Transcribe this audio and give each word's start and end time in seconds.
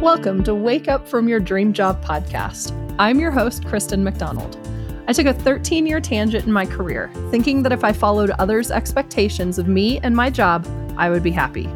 Welcome 0.00 0.42
to 0.44 0.54
Wake 0.54 0.88
Up 0.88 1.06
From 1.06 1.28
Your 1.28 1.40
Dream 1.40 1.74
Job 1.74 2.02
podcast. 2.02 2.72
I'm 2.98 3.20
your 3.20 3.30
host, 3.30 3.66
Kristen 3.66 4.02
MacDonald. 4.02 4.58
I 5.06 5.12
took 5.12 5.26
a 5.26 5.34
13 5.34 5.86
year 5.86 6.00
tangent 6.00 6.46
in 6.46 6.52
my 6.52 6.64
career, 6.64 7.10
thinking 7.30 7.62
that 7.62 7.70
if 7.70 7.84
I 7.84 7.92
followed 7.92 8.30
others' 8.30 8.70
expectations 8.70 9.58
of 9.58 9.68
me 9.68 9.98
and 9.98 10.16
my 10.16 10.30
job, 10.30 10.66
I 10.96 11.10
would 11.10 11.22
be 11.22 11.30
happy. 11.30 11.68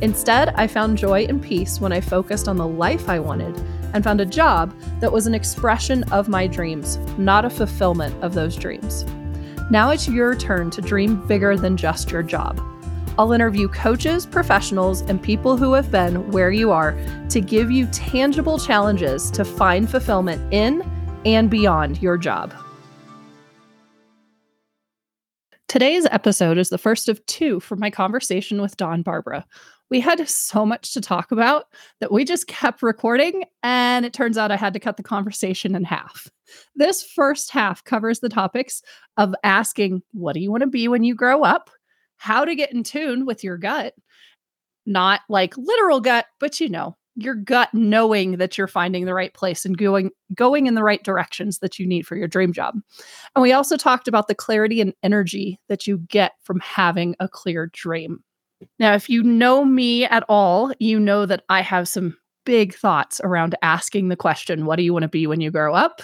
Instead, 0.00 0.54
I 0.56 0.66
found 0.66 0.96
joy 0.96 1.26
and 1.28 1.42
peace 1.42 1.78
when 1.78 1.92
I 1.92 2.00
focused 2.00 2.48
on 2.48 2.56
the 2.56 2.66
life 2.66 3.06
I 3.10 3.18
wanted 3.18 3.54
and 3.92 4.02
found 4.02 4.22
a 4.22 4.26
job 4.26 4.74
that 5.00 5.12
was 5.12 5.26
an 5.26 5.34
expression 5.34 6.04
of 6.04 6.26
my 6.26 6.46
dreams, 6.46 6.96
not 7.18 7.44
a 7.44 7.50
fulfillment 7.50 8.14
of 8.24 8.32
those 8.32 8.56
dreams. 8.56 9.04
Now 9.70 9.90
it's 9.90 10.08
your 10.08 10.34
turn 10.34 10.70
to 10.70 10.80
dream 10.80 11.16
bigger 11.26 11.54
than 11.54 11.76
just 11.76 12.10
your 12.10 12.22
job. 12.22 12.62
I'll 13.18 13.32
interview 13.32 13.66
coaches, 13.66 14.26
professionals, 14.26 15.00
and 15.00 15.20
people 15.20 15.56
who 15.56 15.72
have 15.72 15.90
been 15.90 16.30
where 16.30 16.52
you 16.52 16.70
are 16.70 16.96
to 17.30 17.40
give 17.40 17.68
you 17.68 17.86
tangible 17.86 18.60
challenges 18.60 19.28
to 19.32 19.44
find 19.44 19.90
fulfillment 19.90 20.54
in 20.54 20.88
and 21.26 21.50
beyond 21.50 22.00
your 22.00 22.16
job. 22.16 22.54
Today's 25.66 26.06
episode 26.12 26.58
is 26.58 26.68
the 26.68 26.78
first 26.78 27.08
of 27.08 27.24
two 27.26 27.58
from 27.58 27.80
my 27.80 27.90
conversation 27.90 28.62
with 28.62 28.76
Dawn 28.76 29.02
Barbara. 29.02 29.44
We 29.90 29.98
had 29.98 30.26
so 30.28 30.64
much 30.64 30.94
to 30.94 31.00
talk 31.00 31.32
about 31.32 31.64
that 31.98 32.12
we 32.12 32.24
just 32.24 32.46
kept 32.46 32.84
recording, 32.84 33.42
and 33.64 34.06
it 34.06 34.12
turns 34.12 34.38
out 34.38 34.52
I 34.52 34.56
had 34.56 34.74
to 34.74 34.80
cut 34.80 34.96
the 34.96 35.02
conversation 35.02 35.74
in 35.74 35.82
half. 35.82 36.28
This 36.76 37.02
first 37.02 37.50
half 37.50 37.82
covers 37.82 38.20
the 38.20 38.28
topics 38.28 38.80
of 39.16 39.34
asking, 39.42 40.02
What 40.12 40.34
do 40.34 40.40
you 40.40 40.52
want 40.52 40.60
to 40.60 40.68
be 40.68 40.86
when 40.86 41.02
you 41.02 41.16
grow 41.16 41.42
up? 41.42 41.70
How 42.18 42.44
to 42.44 42.54
get 42.54 42.72
in 42.72 42.82
tune 42.82 43.26
with 43.26 43.42
your 43.42 43.56
gut. 43.56 43.94
Not 44.86 45.20
like 45.28 45.56
literal 45.56 46.00
gut, 46.00 46.26
but 46.40 46.60
you 46.60 46.68
know, 46.68 46.96
your 47.14 47.34
gut 47.34 47.68
knowing 47.74 48.36
that 48.36 48.56
you're 48.56 48.68
finding 48.68 49.04
the 49.04 49.14
right 49.14 49.34
place 49.34 49.64
and 49.64 49.76
going 49.76 50.10
going 50.34 50.66
in 50.66 50.74
the 50.74 50.84
right 50.84 51.02
directions 51.02 51.58
that 51.58 51.78
you 51.78 51.86
need 51.86 52.06
for 52.06 52.16
your 52.16 52.28
dream 52.28 52.52
job. 52.52 52.74
And 53.34 53.42
we 53.42 53.52
also 53.52 53.76
talked 53.76 54.08
about 54.08 54.28
the 54.28 54.34
clarity 54.34 54.80
and 54.80 54.94
energy 55.02 55.58
that 55.68 55.86
you 55.86 55.98
get 56.08 56.32
from 56.42 56.60
having 56.60 57.16
a 57.20 57.28
clear 57.28 57.70
dream. 57.72 58.22
Now, 58.78 58.94
if 58.94 59.08
you 59.08 59.22
know 59.22 59.64
me 59.64 60.04
at 60.04 60.24
all, 60.28 60.72
you 60.78 60.98
know 60.98 61.26
that 61.26 61.44
I 61.48 61.60
have 61.60 61.88
some 61.88 62.16
big 62.44 62.74
thoughts 62.74 63.20
around 63.22 63.54
asking 63.62 64.08
the 64.08 64.16
question, 64.16 64.64
what 64.64 64.76
do 64.76 64.82
you 64.82 64.92
want 64.92 65.02
to 65.02 65.08
be 65.08 65.26
when 65.26 65.40
you 65.40 65.50
grow 65.50 65.74
up? 65.74 66.00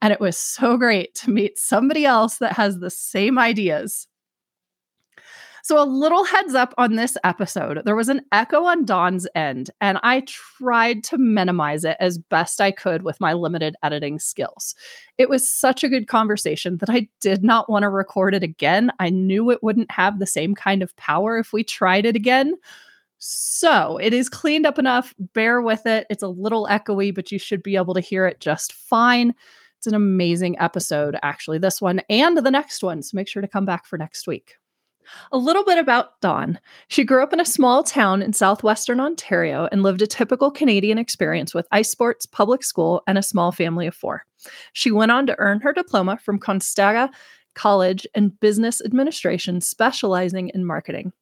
And 0.00 0.12
it 0.12 0.20
was 0.20 0.38
so 0.38 0.76
great 0.76 1.14
to 1.16 1.30
meet 1.30 1.58
somebody 1.58 2.04
else 2.04 2.38
that 2.38 2.52
has 2.52 2.78
the 2.78 2.90
same 2.90 3.38
ideas 3.38 4.06
so, 5.68 5.82
a 5.82 5.84
little 5.84 6.24
heads 6.24 6.54
up 6.54 6.72
on 6.78 6.96
this 6.96 7.18
episode 7.24 7.82
there 7.84 7.94
was 7.94 8.08
an 8.08 8.22
echo 8.32 8.64
on 8.64 8.86
Dawn's 8.86 9.28
end, 9.34 9.68
and 9.82 9.98
I 10.02 10.22
tried 10.22 11.04
to 11.04 11.18
minimize 11.18 11.84
it 11.84 11.98
as 12.00 12.16
best 12.16 12.62
I 12.62 12.70
could 12.70 13.02
with 13.02 13.20
my 13.20 13.34
limited 13.34 13.76
editing 13.82 14.18
skills. 14.18 14.74
It 15.18 15.28
was 15.28 15.46
such 15.46 15.84
a 15.84 15.90
good 15.90 16.08
conversation 16.08 16.78
that 16.78 16.88
I 16.88 17.06
did 17.20 17.44
not 17.44 17.68
want 17.68 17.82
to 17.82 17.90
record 17.90 18.34
it 18.34 18.42
again. 18.42 18.90
I 18.98 19.10
knew 19.10 19.50
it 19.50 19.62
wouldn't 19.62 19.90
have 19.90 20.18
the 20.18 20.26
same 20.26 20.54
kind 20.54 20.82
of 20.82 20.96
power 20.96 21.36
if 21.36 21.52
we 21.52 21.64
tried 21.64 22.06
it 22.06 22.16
again. 22.16 22.54
So 23.18 23.98
it 23.98 24.14
is 24.14 24.30
cleaned 24.30 24.64
up 24.64 24.78
enough. 24.78 25.14
Bear 25.34 25.60
with 25.60 25.84
it. 25.84 26.06
It's 26.08 26.22
a 26.22 26.28
little 26.28 26.66
echoey, 26.70 27.14
but 27.14 27.30
you 27.30 27.38
should 27.38 27.62
be 27.62 27.76
able 27.76 27.92
to 27.92 28.00
hear 28.00 28.24
it 28.24 28.40
just 28.40 28.72
fine. 28.72 29.34
It's 29.76 29.86
an 29.86 29.94
amazing 29.94 30.58
episode, 30.60 31.18
actually, 31.22 31.58
this 31.58 31.78
one 31.78 32.00
and 32.08 32.38
the 32.38 32.50
next 32.50 32.82
one. 32.82 33.02
So 33.02 33.16
make 33.16 33.28
sure 33.28 33.42
to 33.42 33.48
come 33.48 33.66
back 33.66 33.84
for 33.84 33.98
next 33.98 34.26
week. 34.26 34.54
A 35.32 35.38
little 35.38 35.64
bit 35.64 35.78
about 35.78 36.20
Dawn. 36.20 36.58
She 36.88 37.04
grew 37.04 37.22
up 37.22 37.32
in 37.32 37.40
a 37.40 37.44
small 37.44 37.82
town 37.82 38.22
in 38.22 38.32
southwestern 38.32 39.00
Ontario 39.00 39.68
and 39.70 39.82
lived 39.82 40.02
a 40.02 40.06
typical 40.06 40.50
Canadian 40.50 40.98
experience 40.98 41.54
with 41.54 41.68
ice 41.72 41.90
sports, 41.90 42.26
public 42.26 42.62
school, 42.62 43.02
and 43.06 43.18
a 43.18 43.22
small 43.22 43.52
family 43.52 43.86
of 43.86 43.94
four. 43.94 44.24
She 44.72 44.90
went 44.90 45.12
on 45.12 45.26
to 45.26 45.38
earn 45.38 45.60
her 45.60 45.72
diploma 45.72 46.18
from 46.18 46.38
Conestoga 46.38 47.10
College 47.54 48.06
in 48.14 48.28
Business 48.28 48.80
Administration, 48.84 49.60
specializing 49.60 50.50
in 50.54 50.64
marketing. 50.64 51.12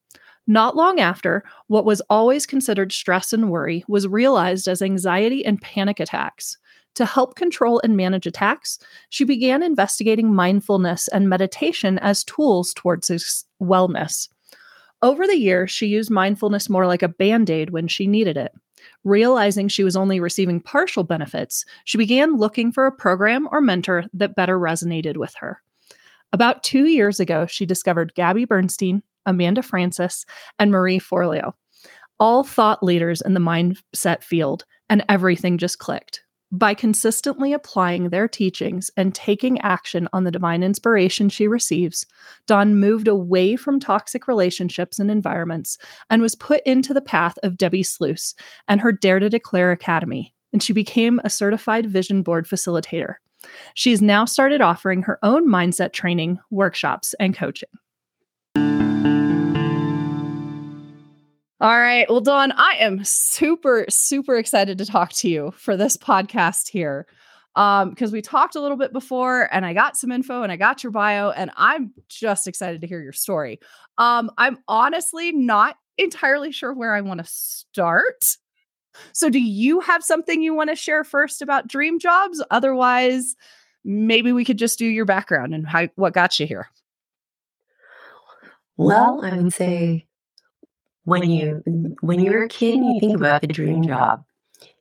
Not 0.47 0.77
long 0.77 1.01
after, 1.01 1.43
what 1.67 1.85
was 1.85 2.03
always 2.09 2.47
considered 2.47 2.93
stress 2.93 3.33
and 3.33 3.51
worry 3.51 3.85
was 3.89 4.07
realized 4.07 4.69
as 4.69 4.81
anxiety 4.81 5.45
and 5.45 5.61
panic 5.61 5.99
attacks. 5.99 6.57
To 6.97 7.05
help 7.05 7.37
control 7.37 7.81
and 7.85 7.97
manage 7.97 8.27
attacks, 8.27 8.79
she 9.11 9.25
began 9.25 9.63
investigating 9.63 10.35
mindfulness 10.35 11.09
and 11.09 11.29
meditation 11.29 11.99
as 11.99 12.25
tools 12.25 12.73
towards 12.75 13.11
wellness. 13.63 14.29
Over 15.03 15.27
the 15.27 15.37
years, 15.37 15.71
she 15.71 15.87
used 15.87 16.11
mindfulness 16.11 16.71
more 16.71 16.87
like 16.87 17.03
a 17.03 17.09
band 17.09 17.51
aid 17.51 17.69
when 17.69 17.87
she 17.87 18.07
needed 18.07 18.39
it. 18.39 18.53
Realizing 19.05 19.69
she 19.69 19.85
was 19.85 19.95
only 19.95 20.21
receiving 20.21 20.59
partial 20.59 21.05
benefits, 21.05 21.67
she 21.85 21.99
began 21.99 22.39
looking 22.39 22.73
for 22.73 22.87
a 22.87 22.93
program 22.93 23.47
or 23.53 23.61
mentor 23.61 24.05
that 24.15 24.35
better 24.35 24.59
resonated 24.59 25.19
with 25.19 25.35
her. 25.35 25.63
About 26.33 26.63
two 26.63 26.87
years 26.87 27.21
ago, 27.21 27.45
she 27.45 27.67
discovered 27.67 28.15
Gabby 28.15 28.47
Bernstein, 28.47 29.03
Amanda 29.27 29.63
Frances, 29.63 30.25
and 30.59 30.71
Marie 30.71 30.99
Forleo, 30.99 31.53
all 32.19 32.43
thought 32.43 32.83
leaders 32.83 33.21
in 33.21 33.35
the 33.35 33.41
mindset 33.41 34.23
field, 34.23 34.65
and 34.89 35.05
everything 35.11 35.59
just 35.59 35.79
clicked. 35.79 36.23
By 36.53 36.75
consistently 36.75 37.53
applying 37.53 38.11
their 38.11 38.29
teachings 38.29 38.89
and 38.97 39.13
taking 39.13 39.61
action 39.63 40.09
on 40.13 40.23
the 40.23 40.31
divine 40.31 40.63
inspiration 40.63 41.29
she 41.29 41.49
receives, 41.49 42.07
Dawn 42.47 42.77
moved 42.77 43.09
away 43.09 43.57
from 43.57 43.81
toxic 43.81 44.29
relationships 44.29 45.01
and 45.01 45.11
environments 45.11 45.77
and 46.09 46.23
was 46.23 46.37
put 46.37 46.63
into 46.65 46.95
the 46.95 47.01
path 47.01 47.37
of 47.43 47.59
Debbie 47.59 47.83
Sluice 47.83 48.35
and 48.69 48.81
her 48.81 48.93
Dare 48.93 49.19
to 49.19 49.29
Declare 49.29 49.73
Academy, 49.73 50.33
and 50.53 50.63
she 50.63 50.73
became 50.73 51.21
a 51.25 51.31
certified 51.31 51.87
vision 51.91 52.23
board 52.23 52.47
facilitator. 52.47 53.15
She 53.75 53.91
has 53.91 54.01
now 54.01 54.25
started 54.25 54.61
offering 54.61 55.03
her 55.03 55.19
own 55.25 55.49
mindset 55.49 55.93
training, 55.93 56.39
workshops, 56.51 57.13
and 57.19 57.37
coaching. 57.37 57.69
All 61.59 61.79
right. 61.79 62.09
Well, 62.11 62.21
Dawn, 62.21 62.53
I 62.53 62.77
am 62.81 63.03
super, 63.03 63.87
super 63.89 64.37
excited 64.37 64.77
to 64.77 64.85
talk 64.85 65.13
to 65.15 65.29
you 65.29 65.53
for 65.57 65.75
this 65.75 65.97
podcast 65.97 66.69
here. 66.69 67.07
Um, 67.55 67.89
because 67.89 68.13
we 68.13 68.21
talked 68.21 68.55
a 68.55 68.61
little 68.61 68.77
bit 68.77 68.93
before 68.93 69.49
and 69.51 69.65
I 69.65 69.73
got 69.73 69.97
some 69.97 70.13
info 70.13 70.43
and 70.43 70.53
I 70.53 70.57
got 70.57 70.83
your 70.83 70.93
bio, 70.93 71.31
and 71.31 71.51
I'm 71.57 71.95
just 72.11 72.47
excited 72.47 72.83
to 72.83 72.87
hear 72.87 73.01
your 73.01 73.15
story. 73.15 73.59
Um, 73.97 74.31
I'm 74.37 74.59
honestly 74.69 75.33
not 75.33 75.77
entirely 75.97 76.53
sure 76.53 76.75
where 76.75 76.95
I 76.95 77.01
want 77.01 77.25
to 77.25 77.27
start. 77.27 78.37
So, 79.13 79.31
do 79.31 79.41
you 79.41 79.81
have 79.81 80.05
something 80.05 80.43
you 80.43 80.53
want 80.55 80.69
to 80.69 80.77
share 80.77 81.03
first 81.03 81.41
about 81.41 81.67
dream 81.67 81.99
jobs? 81.99 82.45
Otherwise, 82.51 83.35
maybe 83.83 84.33
we 84.33 84.45
could 84.45 84.59
just 84.59 84.79
do 84.79 84.85
your 84.85 85.07
background 85.07 85.55
and 85.55 85.67
how 85.67 85.89
what 85.95 86.13
got 86.13 86.39
you 86.39 86.47
here. 86.47 86.69
Well, 88.77 89.25
I 89.25 89.35
would 89.39 89.55
say 89.55 90.07
when 91.07 91.31
you 91.31 91.63
when 92.01 92.21
you're 92.21 92.43
a 92.43 92.49
kid 92.49 92.75
and 92.75 92.95
you 92.95 93.01
think 93.01 93.17
about 93.17 93.41
the 93.41 93.47
dream 93.47 93.83
job, 93.85 94.25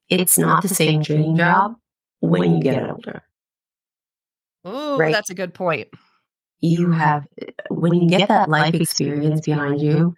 it's 0.10 0.38
not 0.38 0.64
the 0.64 0.68
same 0.68 1.02
dream 1.02 1.38
job 1.38 1.76
when 2.20 2.56
you 2.56 2.62
get 2.62 2.90
older. 2.90 3.24
Oh, 4.66 4.98
right? 4.98 5.14
that's 5.14 5.30
a 5.30 5.36
good 5.36 5.54
point. 5.54 5.88
You 6.62 6.92
have 6.92 7.28
when 7.70 7.94
you 7.94 8.10
get 8.10 8.28
that 8.28 8.50
life 8.50 8.74
experience 8.74 9.42
behind 9.42 9.80
you, 9.80 10.16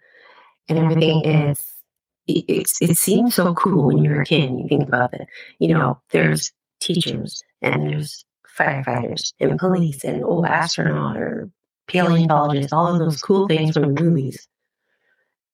and 0.68 0.78
everything 0.78 1.24
is 1.26 1.60
it, 2.26 2.44
it, 2.48 2.66
it 2.80 2.96
seems 2.96 3.34
so 3.34 3.54
cool 3.54 3.88
when 3.88 3.98
you're 3.98 4.22
a 4.22 4.24
kid 4.24 4.48
and 4.48 4.60
you 4.60 4.66
think 4.66 4.88
about 4.88 5.12
it. 5.12 5.28
You 5.58 5.74
know, 5.74 6.00
there's 6.10 6.52
teachers 6.80 7.42
and 7.60 7.86
there's 7.86 8.24
firefighters 8.56 9.34
and 9.40 9.58
police 9.58 10.04
and 10.04 10.24
oh 10.24 10.46
astronaut 10.46 11.18
or 11.18 11.50
paleontologist, 11.86 12.72
all 12.72 12.86
of 12.86 12.98
those 12.98 13.20
cool 13.20 13.46
things 13.46 13.74
from 13.74 13.94
movies, 13.94 14.48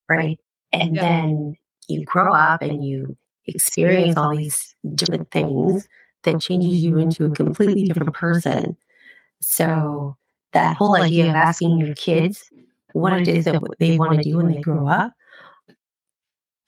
right? 0.09 0.39
And 0.81 0.95
yeah. 0.95 1.01
then 1.01 1.55
you 1.87 2.03
grow 2.05 2.33
up 2.33 2.61
and 2.61 2.83
you 2.83 3.17
experience 3.47 4.17
all 4.17 4.35
these 4.35 4.75
different 4.95 5.31
things 5.31 5.87
that 6.23 6.41
changes 6.41 6.83
you 6.83 6.97
into 6.97 7.25
a 7.25 7.29
completely 7.29 7.85
different 7.85 8.13
person. 8.13 8.75
So 9.41 10.17
that 10.53 10.77
whole 10.77 10.95
idea 10.95 11.29
of 11.29 11.35
asking 11.35 11.77
your 11.79 11.93
kids 11.95 12.49
what 12.93 13.13
it 13.13 13.27
is 13.27 13.45
that 13.45 13.61
they 13.79 13.97
want 13.97 14.17
to 14.17 14.23
do 14.23 14.37
when 14.37 14.51
they 14.51 14.61
grow 14.61 14.87
up, 14.87 15.13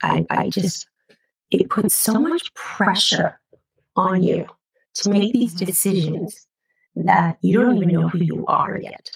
I, 0.03 0.25
I 0.29 0.49
just 0.49 0.87
it 1.51 1.69
puts 1.69 1.95
so 1.95 2.19
much 2.19 2.53
pressure 2.53 3.39
on 3.95 4.21
you 4.21 4.45
to 4.95 5.09
make 5.09 5.33
these 5.33 5.53
decisions 5.53 6.47
that 6.95 7.37
you 7.41 7.59
don't 7.59 7.77
even 7.77 7.89
know 7.89 8.09
who 8.09 8.19
you 8.19 8.45
are 8.47 8.77
yet. 8.77 9.09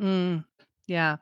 Mm, 0.00 0.44
yeah. 0.86 1.16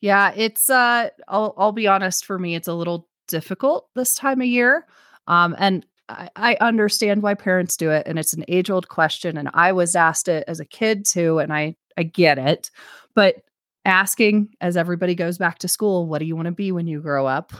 Yeah, 0.00 0.32
it's 0.36 0.70
uh 0.70 1.10
I'll 1.28 1.54
I'll 1.56 1.72
be 1.72 1.86
honest 1.86 2.24
for 2.24 2.38
me 2.38 2.54
it's 2.54 2.68
a 2.68 2.74
little 2.74 3.08
difficult 3.26 3.88
this 3.94 4.14
time 4.14 4.40
of 4.40 4.46
year. 4.46 4.86
Um 5.26 5.54
and 5.58 5.84
I, 6.08 6.30
I 6.36 6.56
understand 6.60 7.22
why 7.22 7.34
parents 7.34 7.76
do 7.76 7.90
it 7.90 8.06
and 8.06 8.18
it's 8.18 8.32
an 8.32 8.44
age 8.48 8.70
old 8.70 8.88
question 8.88 9.36
and 9.36 9.50
I 9.54 9.72
was 9.72 9.94
asked 9.94 10.28
it 10.28 10.44
as 10.48 10.60
a 10.60 10.64
kid 10.64 11.04
too 11.04 11.38
and 11.38 11.52
I 11.52 11.76
I 11.96 12.04
get 12.04 12.38
it. 12.38 12.70
But 13.14 13.42
asking 13.84 14.54
as 14.60 14.76
everybody 14.76 15.14
goes 15.14 15.38
back 15.38 15.58
to 15.58 15.68
school, 15.68 16.06
what 16.06 16.18
do 16.18 16.24
you 16.26 16.36
want 16.36 16.46
to 16.46 16.52
be 16.52 16.72
when 16.72 16.86
you 16.86 17.00
grow 17.00 17.26
up? 17.26 17.52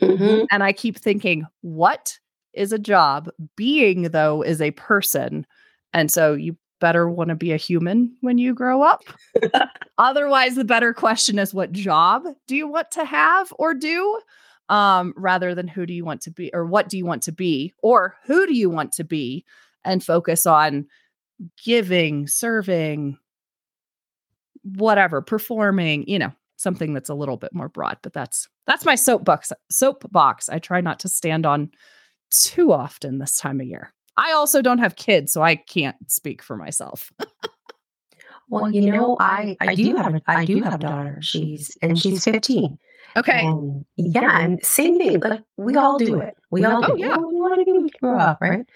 Mm-hmm. 0.00 0.44
And 0.50 0.62
I 0.62 0.72
keep 0.72 0.98
thinking, 0.98 1.46
what 1.62 2.18
is 2.56 2.72
a 2.72 2.78
job. 2.78 3.30
Being, 3.54 4.02
though, 4.02 4.42
is 4.42 4.60
a 4.60 4.72
person. 4.72 5.46
And 5.92 6.10
so 6.10 6.34
you 6.34 6.56
better 6.80 7.08
want 7.08 7.28
to 7.28 7.34
be 7.34 7.52
a 7.52 7.56
human 7.56 8.14
when 8.20 8.38
you 8.38 8.54
grow 8.54 8.82
up. 8.82 9.02
Otherwise, 9.98 10.54
the 10.54 10.64
better 10.64 10.92
question 10.92 11.38
is 11.38 11.54
what 11.54 11.72
job 11.72 12.24
do 12.46 12.56
you 12.56 12.68
want 12.68 12.90
to 12.92 13.04
have 13.04 13.52
or 13.58 13.74
do? 13.74 14.20
Um, 14.68 15.14
rather 15.16 15.54
than 15.54 15.68
who 15.68 15.86
do 15.86 15.94
you 15.94 16.04
want 16.04 16.22
to 16.22 16.30
be 16.30 16.50
or 16.52 16.66
what 16.66 16.88
do 16.88 16.98
you 16.98 17.06
want 17.06 17.22
to 17.24 17.32
be 17.32 17.72
or 17.82 18.16
who 18.24 18.46
do 18.46 18.54
you 18.54 18.68
want 18.68 18.92
to 18.92 19.04
be 19.04 19.44
and 19.84 20.02
focus 20.02 20.44
on 20.44 20.86
giving, 21.64 22.26
serving, 22.26 23.16
whatever, 24.74 25.22
performing, 25.22 26.08
you 26.08 26.18
know, 26.18 26.32
something 26.56 26.94
that's 26.94 27.08
a 27.08 27.14
little 27.14 27.36
bit 27.36 27.54
more 27.54 27.68
broad. 27.68 27.98
But 28.02 28.12
that's 28.12 28.48
that's 28.66 28.84
my 28.84 28.94
soapbox 28.94 29.52
soapbox. 29.70 30.48
I 30.48 30.58
try 30.58 30.80
not 30.80 30.98
to 31.00 31.08
stand 31.08 31.46
on 31.46 31.70
too 32.30 32.72
often 32.72 33.18
this 33.18 33.38
time 33.38 33.60
of 33.60 33.66
year. 33.66 33.92
I 34.16 34.32
also 34.32 34.62
don't 34.62 34.78
have 34.78 34.96
kids, 34.96 35.32
so 35.32 35.42
I 35.42 35.56
can't 35.56 35.96
speak 36.10 36.42
for 36.42 36.56
myself. 36.56 37.12
well, 38.48 38.70
you 38.70 38.90
know, 38.90 39.16
I 39.20 39.56
I 39.60 39.74
do 39.74 39.96
have 39.96 40.14
a, 40.14 40.22
I 40.26 40.44
do 40.44 40.62
have 40.62 40.74
a 40.74 40.78
daughter. 40.78 41.18
She's 41.20 41.76
and 41.82 41.98
she's 41.98 42.24
15. 42.24 42.78
Okay. 43.16 43.46
And 43.46 43.84
yeah, 43.96 44.40
and 44.40 44.64
same 44.64 44.98
thing. 44.98 45.20
Like 45.20 45.42
we 45.56 45.76
all 45.76 45.98
do 45.98 46.20
it. 46.20 46.36
We 46.50 46.64
all 46.64 46.84
Oh, 46.84 46.94
do. 46.96 47.00
yeah. 47.00 47.16
Oh, 47.18 47.28
we 47.28 47.34
want 47.40 47.66
to 47.66 47.82
be 47.88 47.90
grow 47.98 48.18
up, 48.18 48.38
right? 48.40 48.66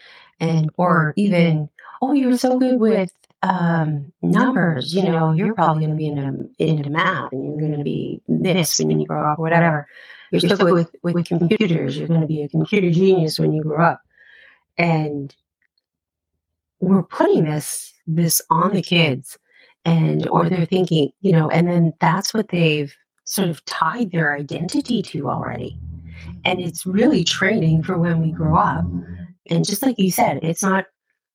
And 0.40 0.70
or 0.78 1.12
even, 1.16 1.68
oh, 2.00 2.12
you're 2.12 2.36
so 2.38 2.58
good 2.58 2.80
with 2.80 3.12
um 3.42 4.12
numbers. 4.22 4.94
You 4.94 5.04
know, 5.04 5.32
you're 5.32 5.54
probably 5.54 5.80
going 5.86 5.90
to 5.90 5.96
be 5.96 6.06
into 6.06 6.48
into 6.58 6.90
math, 6.90 7.32
and 7.32 7.44
you're 7.44 7.58
going 7.60 7.78
to 7.78 7.84
be 7.84 8.20
this 8.28 8.78
when 8.78 8.98
you 8.98 9.06
grow 9.06 9.30
up, 9.30 9.38
or 9.38 9.42
whatever. 9.42 9.86
You're 10.30 10.40
so 10.40 10.56
good 10.56 10.72
with 10.72 10.90
with 11.02 11.26
computers. 11.26 11.96
You're 11.98 12.08
going 12.08 12.20
to 12.22 12.26
be 12.26 12.42
a 12.42 12.48
computer 12.48 12.90
genius 12.90 13.38
when 13.38 13.52
you 13.52 13.62
grow 13.62 13.84
up. 13.84 14.00
And 14.80 15.36
we're 16.80 17.02
putting 17.02 17.44
this 17.44 17.92
this 18.06 18.40
on 18.48 18.72
the 18.72 18.82
kids, 18.82 19.36
and 19.84 20.26
or 20.28 20.48
they're 20.48 20.64
thinking, 20.64 21.10
you 21.20 21.32
know, 21.32 21.50
and 21.50 21.68
then 21.68 21.92
that's 22.00 22.32
what 22.32 22.48
they've 22.48 22.92
sort 23.24 23.50
of 23.50 23.62
tied 23.66 24.10
their 24.10 24.34
identity 24.34 25.02
to 25.02 25.28
already. 25.28 25.78
And 26.44 26.60
it's 26.60 26.86
really 26.86 27.24
training 27.24 27.82
for 27.82 27.98
when 27.98 28.20
we 28.22 28.32
grow 28.32 28.56
up. 28.56 28.84
And 29.50 29.64
just 29.64 29.82
like 29.82 29.98
you 29.98 30.10
said, 30.10 30.40
it's 30.42 30.62
not, 30.62 30.86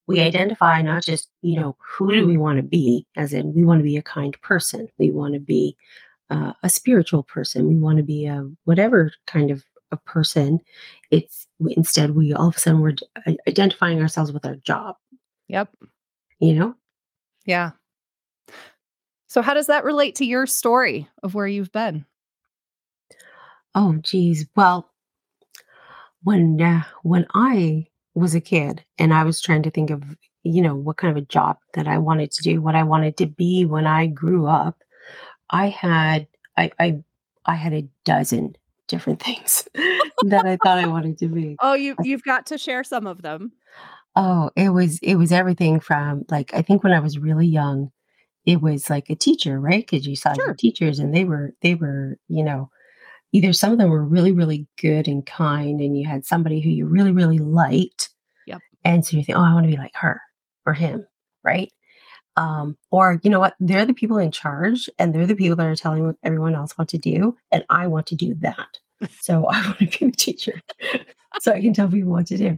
we 0.08 0.20
identify 0.20 0.82
not 0.82 1.04
just, 1.04 1.30
you 1.42 1.60
know, 1.60 1.78
who 1.80 2.12
do 2.12 2.28
we 2.28 2.38
want 2.38 2.58
to 2.58 2.64
be, 2.64 3.06
as 3.16 3.32
in 3.32 3.54
we 3.54 3.64
want 3.64 3.80
to 3.80 3.84
be 3.84 3.98
a 3.98 4.02
kind 4.02 4.36
person, 4.42 4.88
we 4.98 5.12
want 5.12 5.36
to 5.36 5.40
be 5.40 5.78
uh, 6.30 6.54
a 6.64 6.70
spiritual 6.70 7.24
person, 7.24 7.68
we 7.68 7.76
want 7.76 7.98
to 7.98 8.04
be 8.04 8.26
a 8.26 8.50
whatever 8.66 9.14
kind 9.28 9.52
of 9.52 9.64
a 9.96 10.10
person. 10.10 10.60
It's 11.12 11.48
instead, 11.60 12.12
we 12.16 12.34
all 12.34 12.50
of 12.50 12.56
a 12.56 12.60
sudden 12.60 12.82
we're 12.82 12.96
identifying 13.48 14.02
ourselves 14.02 14.32
with 14.32 14.46
our 14.46 14.56
job, 14.58 14.96
Yep. 15.48 15.70
you 16.40 16.54
know? 16.54 16.76
Yeah. 17.46 17.72
So 19.28 19.42
how 19.42 19.54
does 19.54 19.68
that 19.68 19.84
relate 19.84 20.16
to 20.16 20.26
your 20.26 20.46
story 20.46 21.08
of 21.24 21.34
where 21.34 21.48
you've 21.48 21.72
been? 21.72 22.06
Oh, 23.74 23.96
geez. 24.02 24.46
Well, 24.56 24.90
when 26.24 26.62
uh, 26.62 26.84
when 27.04 27.26
I 27.34 27.88
was 28.14 28.34
a 28.34 28.42
kid 28.42 28.84
and 28.98 29.14
I 29.14 29.24
was 29.24 29.42
trying 29.42 29.64
to 29.64 29.70
think 29.72 29.90
of, 29.90 30.04
you 30.44 30.62
know, 30.62 30.76
what 30.76 30.98
kind 30.98 31.12
of 31.16 31.22
a 31.22 31.26
job 31.26 31.58
that 31.74 31.88
I 31.88 31.98
wanted 31.98 32.32
to 32.32 32.44
do, 32.44 32.62
what 32.62 32.76
I 32.76 32.84
wanted 32.84 33.18
to 33.18 33.26
be 33.26 33.66
when 33.66 33.86
I 33.86 34.08
grew 34.08 34.48
up, 34.48 34.82
I 35.50 35.68
had 35.68 36.28
I 36.58 36.72
I 36.80 37.04
I 37.46 37.56
had 37.56 37.74
a 37.74 37.88
dozen 38.06 38.56
different 38.88 39.22
things 39.22 39.68
that 39.76 40.46
I 40.46 40.58
thought 40.64 40.78
I 40.80 40.88
wanted 40.88 41.18
to 41.20 41.28
be. 41.28 41.56
Oh, 41.62 41.74
you 41.74 41.96
you've 42.04 42.24
got 42.24 42.46
to 42.48 42.58
share 42.58 42.84
some 42.84 43.08
of 43.08 43.22
them. 43.22 43.52
Oh, 44.16 44.50
it 44.56 44.70
was 44.70 45.00
it 45.00 45.16
was 45.16 45.32
everything 45.32 45.80
from 45.80 46.24
like 46.30 46.54
I 46.54 46.62
think 46.62 46.84
when 46.84 46.94
I 46.94 47.00
was 47.00 47.18
really 47.20 47.48
young, 47.48 47.92
it 48.46 48.62
was 48.62 48.90
like 48.90 49.10
a 49.10 49.16
teacher, 49.16 49.60
right? 49.60 49.86
Because 49.86 50.08
you 50.08 50.16
saw 50.16 50.34
your 50.36 50.46
Sure. 50.48 50.54
teachers 50.56 51.00
and 51.00 51.14
they 51.14 51.26
were 51.26 51.54
they 51.62 51.76
were, 51.76 52.18
you 52.30 52.44
know, 52.44 52.70
either 53.34 53.52
some 53.54 53.72
of 53.74 53.78
them 53.78 53.90
were 53.90 54.04
really, 54.06 54.32
really 54.32 54.68
good 54.82 55.08
and 55.08 55.26
kind, 55.26 55.82
and 55.82 55.98
you 55.98 56.08
had 56.08 56.26
somebody 56.26 56.62
who 56.62 56.70
you 56.70 56.86
really, 56.86 57.12
really 57.12 57.40
liked. 57.40 58.10
Yep. 58.48 58.62
And 58.86 59.06
so 59.06 59.18
you 59.18 59.24
think, 59.24 59.38
oh, 59.38 59.42
I 59.42 59.54
want 59.54 59.66
to 59.66 59.72
be 59.72 59.78
like 59.78 59.96
her 59.96 60.22
or 60.66 60.74
him, 60.74 61.06
right? 61.44 61.72
Um, 62.38 62.78
or 62.92 63.20
you 63.24 63.30
know 63.30 63.40
what? 63.40 63.56
They're 63.60 63.86
the 63.86 63.94
people 63.94 64.18
in 64.18 64.32
charge 64.32 64.90
and 65.00 65.14
they're 65.14 65.28
the 65.28 65.36
people 65.36 65.56
that 65.56 65.68
are 65.68 65.76
telling 65.76 66.16
everyone 66.24 66.56
else 66.56 66.78
what 66.78 66.90
to 66.90 66.98
do, 66.98 67.38
and 67.52 67.64
I 67.70 67.88
want 67.88 68.08
to 68.08 68.16
do 68.16 68.36
that. 68.42 68.80
So 69.20 69.46
I 69.48 69.62
want 69.62 69.80
to 69.80 70.00
be 70.00 70.06
the 70.06 70.12
teacher. 70.12 70.62
so 71.42 71.52
I 71.52 71.60
can 71.60 71.74
tell 71.74 71.90
people 71.90 72.12
what 72.12 72.28
to 72.28 72.38
do. 72.38 72.58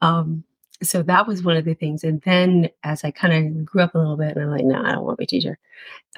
Um, 0.00 0.42
so 0.82 1.02
that 1.02 1.26
was 1.26 1.42
one 1.42 1.56
of 1.56 1.64
the 1.64 1.74
things. 1.74 2.04
And 2.04 2.20
then 2.22 2.70
as 2.82 3.04
I 3.04 3.10
kind 3.10 3.58
of 3.58 3.64
grew 3.64 3.82
up 3.82 3.94
a 3.94 3.98
little 3.98 4.16
bit, 4.16 4.36
and 4.36 4.42
I'm 4.42 4.50
like, 4.50 4.64
no, 4.64 4.82
I 4.82 4.92
don't 4.92 5.04
want 5.04 5.18
to 5.18 5.20
be 5.20 5.24
a 5.24 5.26
teacher. 5.26 5.58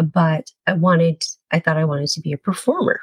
But 0.02 0.52
I 0.66 0.74
wanted, 0.74 1.24
I 1.50 1.58
thought 1.58 1.76
I 1.76 1.84
wanted 1.84 2.08
to 2.10 2.20
be 2.20 2.32
a 2.32 2.38
performer. 2.38 3.00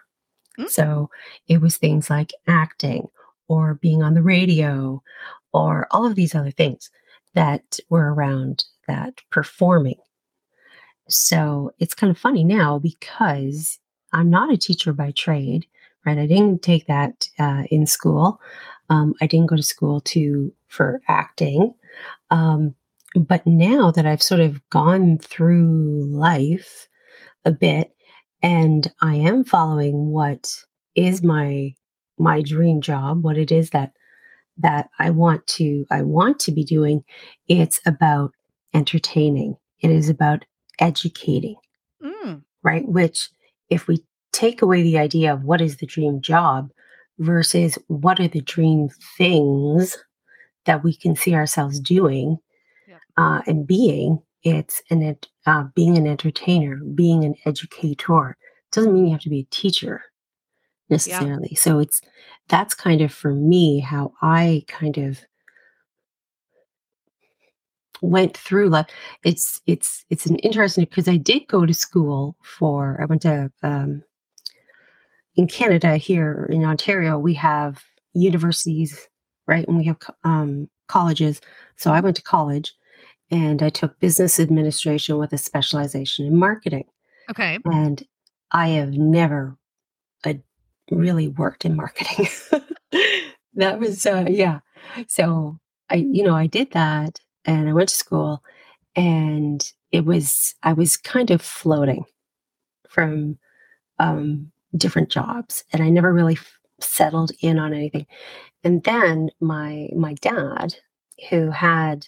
Mm. 0.57 0.69
So 0.69 1.09
it 1.47 1.61
was 1.61 1.77
things 1.77 2.09
like 2.09 2.31
acting 2.47 3.09
or 3.47 3.75
being 3.75 4.01
on 4.01 4.13
the 4.13 4.21
radio 4.21 5.03
or 5.53 5.87
all 5.91 6.05
of 6.05 6.15
these 6.15 6.35
other 6.35 6.51
things 6.51 6.89
that 7.33 7.79
were 7.89 8.13
around 8.13 8.63
that 8.89 9.21
performing. 9.31 9.99
So 11.07 11.71
it's 11.79 11.95
kind 11.95 12.11
of 12.11 12.17
funny 12.17 12.43
now 12.43 12.79
because 12.79 13.79
I'm 14.13 14.29
not 14.29 14.51
a 14.51 14.57
teacher 14.57 14.93
by 14.93 15.11
trade, 15.11 15.65
right? 16.05 16.17
I 16.17 16.25
didn't 16.25 16.61
take 16.61 16.87
that 16.87 17.27
uh, 17.39 17.63
in 17.71 17.85
school. 17.85 18.39
Um, 18.89 19.13
I 19.21 19.27
didn't 19.27 19.47
go 19.47 19.55
to 19.55 19.63
school 19.63 20.01
to 20.01 20.53
for 20.67 21.01
acting. 21.07 21.73
Um, 22.31 22.75
but 23.15 23.45
now 23.45 23.91
that 23.91 24.05
I've 24.05 24.21
sort 24.21 24.41
of 24.41 24.67
gone 24.69 25.17
through 25.17 26.05
life 26.11 26.87
a 27.45 27.51
bit, 27.51 27.91
and 28.41 28.91
I 29.01 29.15
am 29.15 29.43
following 29.43 30.11
what 30.11 30.53
is 30.95 31.23
my 31.23 31.73
my 32.17 32.41
dream 32.41 32.81
job, 32.81 33.23
what 33.23 33.37
it 33.37 33.51
is 33.51 33.71
that 33.71 33.93
that 34.57 34.89
I 34.99 35.09
want 35.09 35.45
to 35.47 35.85
I 35.89 36.01
want 36.03 36.39
to 36.41 36.51
be 36.51 36.63
doing, 36.63 37.03
it's 37.47 37.79
about 37.85 38.33
entertaining. 38.73 39.55
It 39.81 39.91
is 39.91 40.09
about 40.09 40.45
educating 40.79 41.55
Mm, 42.01 42.43
right? 42.63 42.87
Which, 42.87 43.29
if 43.69 43.87
we 43.87 44.03
take 44.31 44.61
away 44.61 44.83
the 44.83 44.97
idea 44.97 45.33
of 45.33 45.43
what 45.43 45.61
is 45.61 45.77
the 45.77 45.85
dream 45.85 46.21
job 46.21 46.71
versus 47.17 47.77
what 47.87 48.19
are 48.19 48.27
the 48.27 48.41
dream 48.41 48.89
things 49.17 49.97
that 50.65 50.83
we 50.83 50.95
can 50.95 51.15
see 51.15 51.33
ourselves 51.35 51.79
doing 51.79 52.37
Yep. 52.87 52.99
uh, 53.17 53.41
and 53.47 53.67
being, 53.67 54.19
it's 54.43 54.81
an 54.89 55.17
uh, 55.45 55.63
being 55.75 55.97
an 55.97 56.07
entertainer, 56.07 56.77
being 56.77 57.25
an 57.25 57.35
educator. 57.45 58.37
Doesn't 58.71 58.93
mean 58.93 59.05
you 59.07 59.11
have 59.11 59.21
to 59.21 59.29
be 59.29 59.41
a 59.41 59.55
teacher 59.55 60.03
necessarily. 60.89 61.55
So 61.55 61.79
it's 61.79 62.01
that's 62.47 62.73
kind 62.73 63.01
of 63.01 63.11
for 63.11 63.33
me 63.33 63.79
how 63.79 64.13
I 64.21 64.63
kind 64.67 64.97
of 64.97 65.19
went 68.01 68.35
through 68.35 68.69
like 68.69 68.91
it's 69.23 69.61
it's 69.65 70.05
it's 70.09 70.25
an 70.25 70.37
interesting 70.37 70.85
because 70.85 71.07
I 71.07 71.17
did 71.17 71.47
go 71.47 71.65
to 71.65 71.73
school 71.73 72.35
for 72.43 72.99
I 73.01 73.05
went 73.05 73.21
to 73.23 73.51
um 73.63 74.03
in 75.35 75.47
Canada 75.47 75.97
here 75.97 76.47
in 76.51 76.63
Ontario 76.63 77.17
we 77.17 77.33
have 77.35 77.83
universities 78.13 79.07
right 79.47 79.67
and 79.67 79.77
we 79.77 79.85
have 79.85 79.97
um 80.23 80.69
colleges. 80.87 81.41
So 81.75 81.91
I 81.91 81.99
went 81.99 82.15
to 82.15 82.23
college 82.23 82.73
and 83.31 83.61
I 83.61 83.69
took 83.69 83.99
business 83.99 84.39
administration 84.39 85.17
with 85.17 85.33
a 85.33 85.37
specialization 85.37 86.25
in 86.25 86.35
marketing. 86.35 86.85
Okay. 87.29 87.59
and 87.65 88.03
I 88.51 88.69
have 88.69 88.93
never 88.93 89.55
uh, 90.25 90.33
really 90.89 91.27
worked 91.27 91.63
in 91.63 91.75
marketing. 91.75 92.27
That 93.55 93.79
was 93.79 94.05
uh, 94.05 94.25
yeah. 94.29 94.59
So 95.07 95.59
I 95.89 95.95
you 95.95 96.23
know 96.23 96.35
I 96.35 96.47
did 96.47 96.71
that 96.71 97.19
and 97.45 97.69
I 97.69 97.73
went 97.73 97.89
to 97.89 97.95
school 97.95 98.43
and 98.95 99.71
it 99.91 100.05
was 100.05 100.55
I 100.63 100.73
was 100.73 100.97
kind 100.97 101.31
of 101.31 101.41
floating 101.41 102.05
from 102.87 103.37
um, 103.99 104.51
different 104.75 105.09
jobs 105.09 105.63
and 105.71 105.83
I 105.83 105.89
never 105.89 106.13
really 106.13 106.35
f- 106.35 106.59
settled 106.79 107.31
in 107.41 107.59
on 107.59 107.73
anything. 107.73 108.05
And 108.63 108.83
then 108.83 109.29
my 109.39 109.89
my 109.95 110.15
dad, 110.15 110.75
who 111.29 111.51
had 111.51 112.07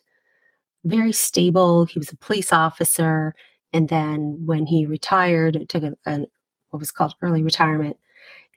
very 0.84 1.12
stable, 1.12 1.86
he 1.86 2.00
was 2.00 2.12
a 2.12 2.18
police 2.18 2.52
officer, 2.52 3.36
and 3.72 3.88
then 3.88 4.42
when 4.46 4.66
he 4.66 4.86
retired, 4.86 5.66
took 5.70 5.84
a, 5.84 5.94
an 6.06 6.28
what 6.70 6.80
was 6.80 6.92
called 6.92 7.16
early 7.22 7.44
retirement, 7.44 7.98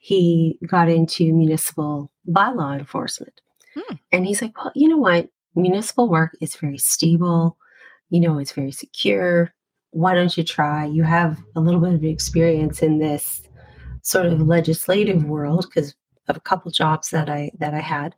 he 0.00 0.58
got 0.66 0.88
into 0.88 1.32
municipal 1.32 2.10
bylaw 2.28 2.78
enforcement. 2.78 3.40
Hmm. 3.74 3.94
And 4.12 4.26
he's 4.26 4.40
like, 4.40 4.56
well, 4.56 4.72
you 4.74 4.88
know 4.88 4.98
what? 4.98 5.28
Municipal 5.54 6.08
work 6.08 6.36
is 6.40 6.56
very 6.56 6.78
stable. 6.78 7.56
You 8.10 8.20
know, 8.20 8.38
it's 8.38 8.52
very 8.52 8.72
secure. 8.72 9.54
Why 9.90 10.14
don't 10.14 10.36
you 10.36 10.44
try? 10.44 10.86
You 10.86 11.02
have 11.04 11.38
a 11.56 11.60
little 11.60 11.80
bit 11.80 11.94
of 11.94 12.04
experience 12.04 12.82
in 12.82 12.98
this 12.98 13.42
sort 14.02 14.26
of 14.26 14.40
legislative 14.42 15.24
world 15.24 15.66
because 15.68 15.94
of 16.28 16.36
a 16.36 16.40
couple 16.40 16.70
jobs 16.70 17.10
that 17.10 17.28
I 17.30 17.50
that 17.58 17.74
I 17.74 17.80
had. 17.80 18.14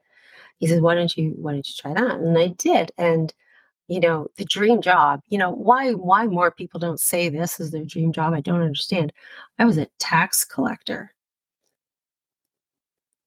he 0.58 0.66
says, 0.66 0.80
"Why 0.80 0.94
don't 0.94 1.16
you 1.16 1.34
Why 1.38 1.52
don't 1.52 1.68
you 1.68 1.74
try 1.78 1.94
that?" 1.94 2.16
And 2.20 2.38
I 2.38 2.48
did, 2.48 2.92
and 2.98 3.32
you 3.88 4.00
know, 4.00 4.28
the 4.36 4.44
dream 4.44 4.80
job. 4.82 5.22
You 5.28 5.38
know, 5.38 5.50
why 5.50 5.92
why 5.94 6.26
more 6.26 6.50
people 6.50 6.80
don't 6.80 7.00
say 7.00 7.28
this 7.28 7.60
is 7.60 7.70
their 7.70 7.84
dream 7.84 8.12
job? 8.12 8.34
I 8.34 8.40
don't 8.40 8.62
understand. 8.62 9.12
I 9.58 9.64
was 9.64 9.78
a 9.78 9.88
tax 9.98 10.44
collector. 10.44 11.14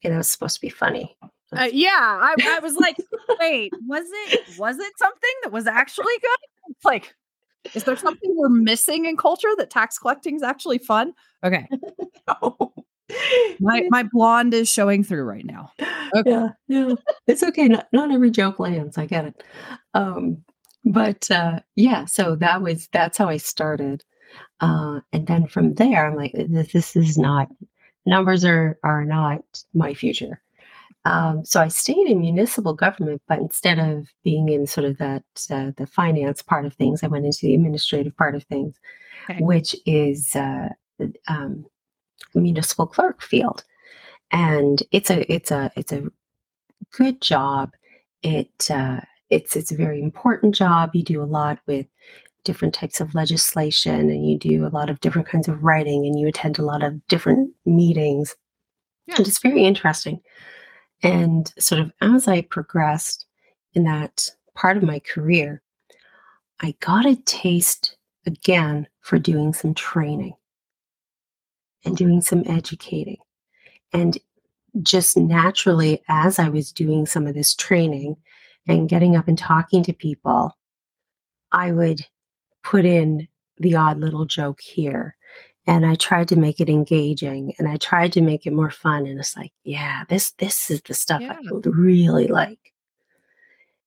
Okay, 0.01 0.09
that 0.11 0.17
was 0.17 0.29
supposed 0.31 0.55
to 0.55 0.61
be 0.61 0.69
funny. 0.69 1.17
Uh, 1.55 1.69
yeah, 1.71 1.89
I, 1.91 2.35
I 2.47 2.59
was 2.59 2.75
like, 2.75 2.95
wait, 3.39 3.73
was 3.87 4.05
it 4.07 4.57
was 4.57 4.77
it 4.77 4.93
something 4.97 5.33
that 5.43 5.51
was 5.51 5.67
actually 5.67 6.13
good? 6.21 6.75
Like, 6.83 7.15
is 7.73 7.83
there 7.83 7.97
something 7.97 8.33
we're 8.35 8.49
missing 8.49 9.05
in 9.05 9.17
culture 9.17 9.49
that 9.57 9.69
tax 9.69 9.97
collecting 9.97 10.35
is 10.35 10.43
actually 10.43 10.77
fun? 10.77 11.13
Okay. 11.43 11.67
no. 12.27 12.73
My 13.59 13.87
my 13.89 14.03
blonde 14.03 14.53
is 14.53 14.69
showing 14.69 15.03
through 15.03 15.23
right 15.23 15.45
now. 15.45 15.71
Okay. 16.15 16.29
Yeah, 16.29 16.49
yeah. 16.67 16.93
It's 17.25 17.41
okay. 17.41 17.67
Not 17.67 17.87
not 17.91 18.11
every 18.11 18.29
joke 18.29 18.59
lands. 18.59 18.97
I 18.99 19.07
get 19.07 19.25
it. 19.25 19.43
Um, 19.95 20.43
but 20.85 21.29
uh, 21.31 21.61
yeah, 21.75 22.05
so 22.05 22.35
that 22.35 22.61
was 22.61 22.87
that's 22.93 23.17
how 23.17 23.27
I 23.27 23.37
started. 23.37 24.03
Uh, 24.59 24.99
and 25.11 25.25
then 25.25 25.47
from 25.47 25.73
there, 25.73 26.05
I'm 26.05 26.15
like, 26.15 26.33
this, 26.33 26.71
this 26.71 26.95
is 26.95 27.17
not 27.17 27.47
numbers 28.05 28.45
are 28.45 28.77
are 28.83 29.05
not 29.05 29.43
my 29.73 29.93
future. 29.93 30.41
Um, 31.05 31.45
so 31.45 31.61
I 31.61 31.69
stayed 31.69 32.07
in 32.07 32.19
municipal 32.19 32.73
government, 32.73 33.21
but 33.27 33.39
instead 33.39 33.79
of 33.79 34.07
being 34.23 34.49
in 34.49 34.67
sort 34.67 34.85
of 34.85 34.97
that 34.97 35.23
uh, 35.49 35.71
the 35.77 35.87
finance 35.87 36.41
part 36.41 36.65
of 36.65 36.73
things, 36.73 37.03
I 37.03 37.07
went 37.07 37.25
into 37.25 37.39
the 37.43 37.55
administrative 37.55 38.15
part 38.17 38.35
of 38.35 38.43
things, 38.43 38.75
okay. 39.29 39.41
which 39.41 39.75
is 39.85 40.35
uh, 40.35 40.69
um, 41.27 41.65
municipal 42.35 42.85
clerk 42.85 43.21
field, 43.21 43.63
and 44.31 44.83
it's 44.91 45.09
a 45.09 45.31
it's 45.31 45.51
a 45.51 45.71
it's 45.75 45.91
a 45.93 46.03
good 46.91 47.21
job. 47.21 47.71
It 48.21 48.69
uh, 48.69 48.99
it's 49.29 49.55
it's 49.55 49.71
a 49.71 49.77
very 49.77 50.01
important 50.01 50.53
job. 50.53 50.91
You 50.93 51.03
do 51.03 51.23
a 51.23 51.25
lot 51.25 51.59
with 51.65 51.87
different 52.43 52.73
types 52.73 52.99
of 52.99 53.15
legislation, 53.15 54.09
and 54.09 54.29
you 54.29 54.37
do 54.37 54.65
a 54.65 54.69
lot 54.69 54.89
of 54.89 54.99
different 54.99 55.29
kinds 55.29 55.47
of 55.47 55.63
writing, 55.63 56.05
and 56.05 56.19
you 56.19 56.27
attend 56.27 56.59
a 56.59 56.65
lot 56.65 56.83
of 56.83 57.05
different 57.07 57.51
meetings. 57.65 58.35
Yeah. 59.07 59.15
And 59.17 59.27
it's 59.27 59.39
very 59.39 59.63
interesting. 59.63 60.21
And 61.01 61.51
sort 61.59 61.81
of 61.81 61.91
as 62.01 62.27
I 62.27 62.41
progressed 62.41 63.25
in 63.73 63.83
that 63.83 64.29
part 64.55 64.77
of 64.77 64.83
my 64.83 64.99
career, 64.99 65.61
I 66.59 66.75
got 66.79 67.05
a 67.05 67.15
taste 67.15 67.95
again 68.25 68.87
for 68.99 69.17
doing 69.17 69.53
some 69.53 69.73
training 69.73 70.33
and 71.85 71.95
doing 71.95 72.21
some 72.21 72.43
educating. 72.45 73.17
And 73.93 74.17
just 74.81 75.17
naturally, 75.17 76.03
as 76.09 76.37
I 76.37 76.49
was 76.49 76.71
doing 76.71 77.05
some 77.05 77.25
of 77.25 77.33
this 77.33 77.55
training 77.55 78.17
and 78.67 78.89
getting 78.89 79.15
up 79.15 79.27
and 79.27 79.37
talking 79.37 79.83
to 79.83 79.93
people, 79.93 80.55
I 81.51 81.71
would 81.71 82.01
put 82.63 82.85
in 82.85 83.27
the 83.57 83.75
odd 83.75 83.99
little 83.99 84.25
joke 84.25 84.61
here 84.61 85.15
and 85.69 85.85
I 85.85 85.93
tried 85.93 86.27
to 86.29 86.35
make 86.35 86.59
it 86.59 86.67
engaging 86.67 87.53
and 87.59 87.67
I 87.67 87.77
tried 87.77 88.11
to 88.13 88.21
make 88.21 88.47
it 88.47 88.53
more 88.53 88.71
fun. 88.71 89.05
And 89.05 89.19
it's 89.19 89.37
like, 89.37 89.53
yeah, 89.63 90.03
this 90.09 90.31
this 90.31 90.71
is 90.71 90.81
the 90.81 90.95
stuff 90.95 91.21
yeah. 91.21 91.33
I 91.33 91.51
would 91.51 91.67
really 91.67 92.27
like. 92.27 92.73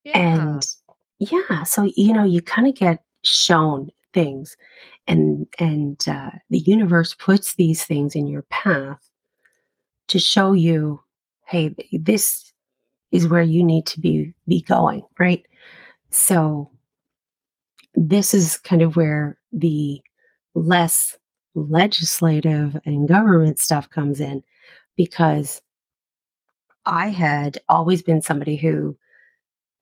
Yeah. 0.05 0.17
And 0.17 0.65
yeah, 1.19 1.63
so 1.63 1.91
you 1.97 2.13
know, 2.13 2.23
you 2.23 2.41
kind 2.41 2.69
of 2.69 2.75
get 2.75 3.03
shown 3.23 3.89
things, 4.13 4.55
and 5.07 5.45
and 5.59 6.07
uh, 6.07 6.31
the 6.49 6.59
universe 6.59 7.15
puts 7.15 7.55
these 7.55 7.83
things 7.83 8.15
in 8.15 8.27
your 8.27 8.43
path 8.43 9.09
to 10.07 10.19
show 10.19 10.53
you, 10.53 11.01
hey, 11.47 11.75
this 11.91 12.53
is 13.11 13.27
where 13.27 13.43
you 13.43 13.61
need 13.61 13.85
to 13.87 13.99
be 13.99 14.33
be 14.47 14.61
going, 14.61 15.03
right? 15.19 15.45
So 16.11 16.71
this 17.93 18.33
is 18.33 18.57
kind 18.57 18.81
of 18.81 18.95
where 18.95 19.37
the 19.51 20.01
less 20.55 21.17
legislative 21.55 22.77
and 22.85 23.07
government 23.07 23.59
stuff 23.59 23.89
comes 23.89 24.19
in 24.19 24.43
because 24.95 25.61
I 26.85 27.09
had 27.09 27.59
always 27.69 28.01
been 28.01 28.21
somebody 28.21 28.55
who 28.55 28.97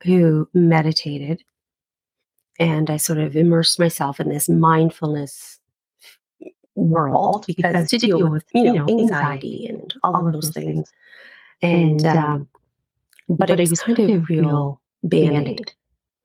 who 0.03 0.49
meditated 0.53 1.43
and 2.59 2.89
I 2.89 2.97
sort 2.97 3.19
of 3.19 3.35
immersed 3.35 3.79
myself 3.79 4.19
in 4.19 4.29
this 4.29 4.49
mindfulness 4.49 5.59
world 6.75 7.45
because 7.47 7.89
to 7.89 7.97
deal 7.97 8.29
with 8.29 8.45
you 8.53 8.73
know 8.73 8.87
anxiety 8.87 9.67
and 9.67 9.93
all 10.03 10.25
of 10.25 10.33
those 10.33 10.49
things. 10.49 10.91
and 11.61 12.05
um, 12.05 12.47
but 13.29 13.49
it 13.49 13.69
was 13.69 13.81
kind 13.81 13.99
of 13.99 14.09
a 14.09 14.17
real 14.29 14.81
band-aid 15.03 15.71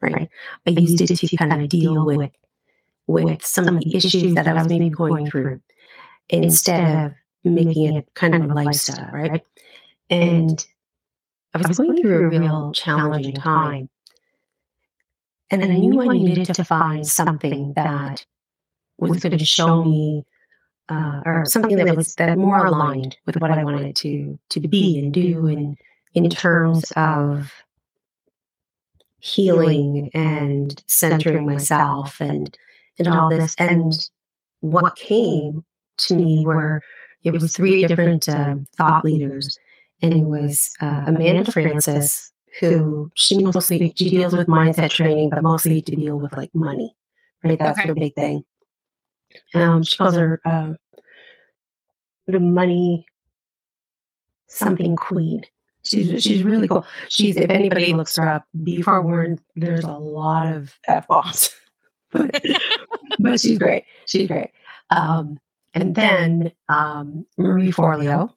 right? 0.01 0.29
i 0.67 0.71
used 0.71 1.01
it 1.01 1.07
to 1.07 1.37
kind 1.37 1.61
of 1.63 1.69
deal 1.69 2.05
with 2.05 2.31
with 3.07 3.45
some 3.45 3.69
of 3.69 3.79
the 3.79 3.97
issues 3.97 4.35
that 4.35 4.49
I 4.49 4.53
was 4.53 4.69
maybe 4.69 4.91
going 4.91 5.31
through 5.31 5.61
instead 6.29 7.07
of 7.07 7.13
making 7.45 7.95
it 7.95 8.09
kind 8.15 8.35
of 8.35 8.43
a 8.51 8.55
lifestyle, 8.55 9.11
right? 9.13 9.45
And 10.11 10.67
I 11.55 11.59
was 11.59 11.79
going 11.79 12.01
through 12.03 12.27
a 12.27 12.29
real 12.29 12.73
challenging 12.73 13.35
time. 13.35 13.89
And 15.51 15.63
then 15.63 15.71
I 15.71 15.77
knew 15.77 16.03
I 16.03 16.09
needed 16.09 16.53
to 16.55 16.65
find 16.65 17.07
something 17.07 17.73
that 17.75 18.27
was 18.99 19.21
going 19.21 19.39
to 19.39 19.45
show 19.45 19.85
me, 19.85 20.25
uh, 20.89 21.21
or 21.25 21.45
something 21.45 21.77
that 21.77 21.97
was 21.97 22.15
that 22.17 22.37
more 22.37 22.67
aligned 22.67 23.17
with 23.27 23.37
what 23.37 23.53
I 23.53 23.63
wanted 23.63 23.95
to 23.97 24.39
to 24.49 24.61
be 24.61 24.99
and 24.99 25.15
do, 25.15 25.47
and 25.47 25.79
in 26.15 26.29
terms 26.31 26.93
of 26.97 27.53
healing 29.21 30.11
and 30.15 30.83
centering 30.87 31.47
myself 31.47 32.21
and 32.21 32.57
and 32.99 33.09
all 33.09 33.29
this. 33.29 33.55
And 33.59 33.93
what 34.61 34.97
came 34.97 35.65
to 35.99 36.15
me 36.15 36.45
were 36.45 36.83
it 37.25 37.33
was 37.33 37.57
three 37.57 37.85
different 37.87 38.29
uh, 38.29 38.55
thought 38.77 39.05
leaders, 39.05 39.59
and 40.01 40.13
it 40.15 40.25
was 40.25 40.71
uh, 40.81 41.05
Amanda 41.07 41.51
Frances, 41.51 42.33
who 42.61 43.11
she 43.15 43.43
mostly 43.43 43.93
she 43.97 44.11
deals 44.11 44.35
with 44.35 44.47
mindset 44.47 44.91
training, 44.91 45.31
but 45.31 45.43
mostly 45.43 45.83
to 45.83 45.97
deal 45.97 46.19
with 46.19 46.37
like 46.37 46.55
money, 46.55 46.95
right? 47.43 47.59
That's 47.59 47.79
okay. 47.79 47.89
her 47.89 47.95
big 47.95 48.15
thing. 48.15 48.45
Um, 49.55 49.83
she 49.83 49.97
calls 49.97 50.15
her 50.15 50.41
uh, 50.45 50.75
the 52.27 52.41
money 52.41 53.07
something 54.49 54.97
queen. 54.97 55.43
She's 55.85 56.23
she's 56.23 56.43
really 56.43 56.69
cool. 56.69 56.85
She's 57.09 57.37
if 57.37 57.51
anybody 57.51 57.93
looks 57.93 58.17
her 58.17 58.29
up, 58.29 58.45
be 58.63 58.83
forewarned. 58.83 59.41
There's 59.55 59.85
a 59.85 59.93
lot 59.93 60.53
of 60.53 60.75
f 60.87 61.07
bombs. 61.09 61.51
but, 62.13 62.43
but 63.19 63.41
she's 63.41 63.59
great. 63.59 63.85
She's 64.07 64.29
great. 64.29 64.51
Um, 64.91 65.39
and 65.75 65.95
then 65.95 66.53
um, 66.69 67.27
Marie 67.37 67.73
Forleo 67.73 68.33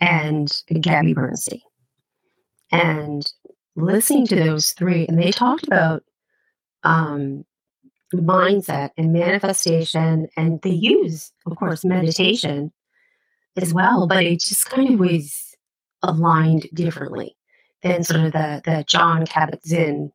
and 0.00 0.50
Gabby 0.80 1.14
Bernstein. 1.14 1.60
And 2.72 3.30
listening 3.76 4.26
to 4.28 4.36
those 4.36 4.70
three, 4.70 5.06
and 5.06 5.18
they 5.18 5.32
talked 5.32 5.66
about 5.66 6.04
um, 6.84 7.44
mindset 8.14 8.90
and 8.96 9.12
manifestation, 9.12 10.28
and 10.36 10.60
they 10.62 10.70
use, 10.70 11.32
of 11.46 11.56
course, 11.56 11.84
meditation 11.84 12.72
as 13.56 13.74
well, 13.74 14.06
but 14.06 14.24
it 14.24 14.40
just 14.40 14.66
kind 14.66 14.94
of 14.94 15.00
was 15.00 15.56
aligned 16.02 16.68
differently 16.72 17.36
than 17.82 18.04
sort 18.04 18.20
of 18.20 18.32
the 18.32 18.62
the 18.64 18.84
Jon 18.86 19.26
Kabat-Zinn 19.26 20.12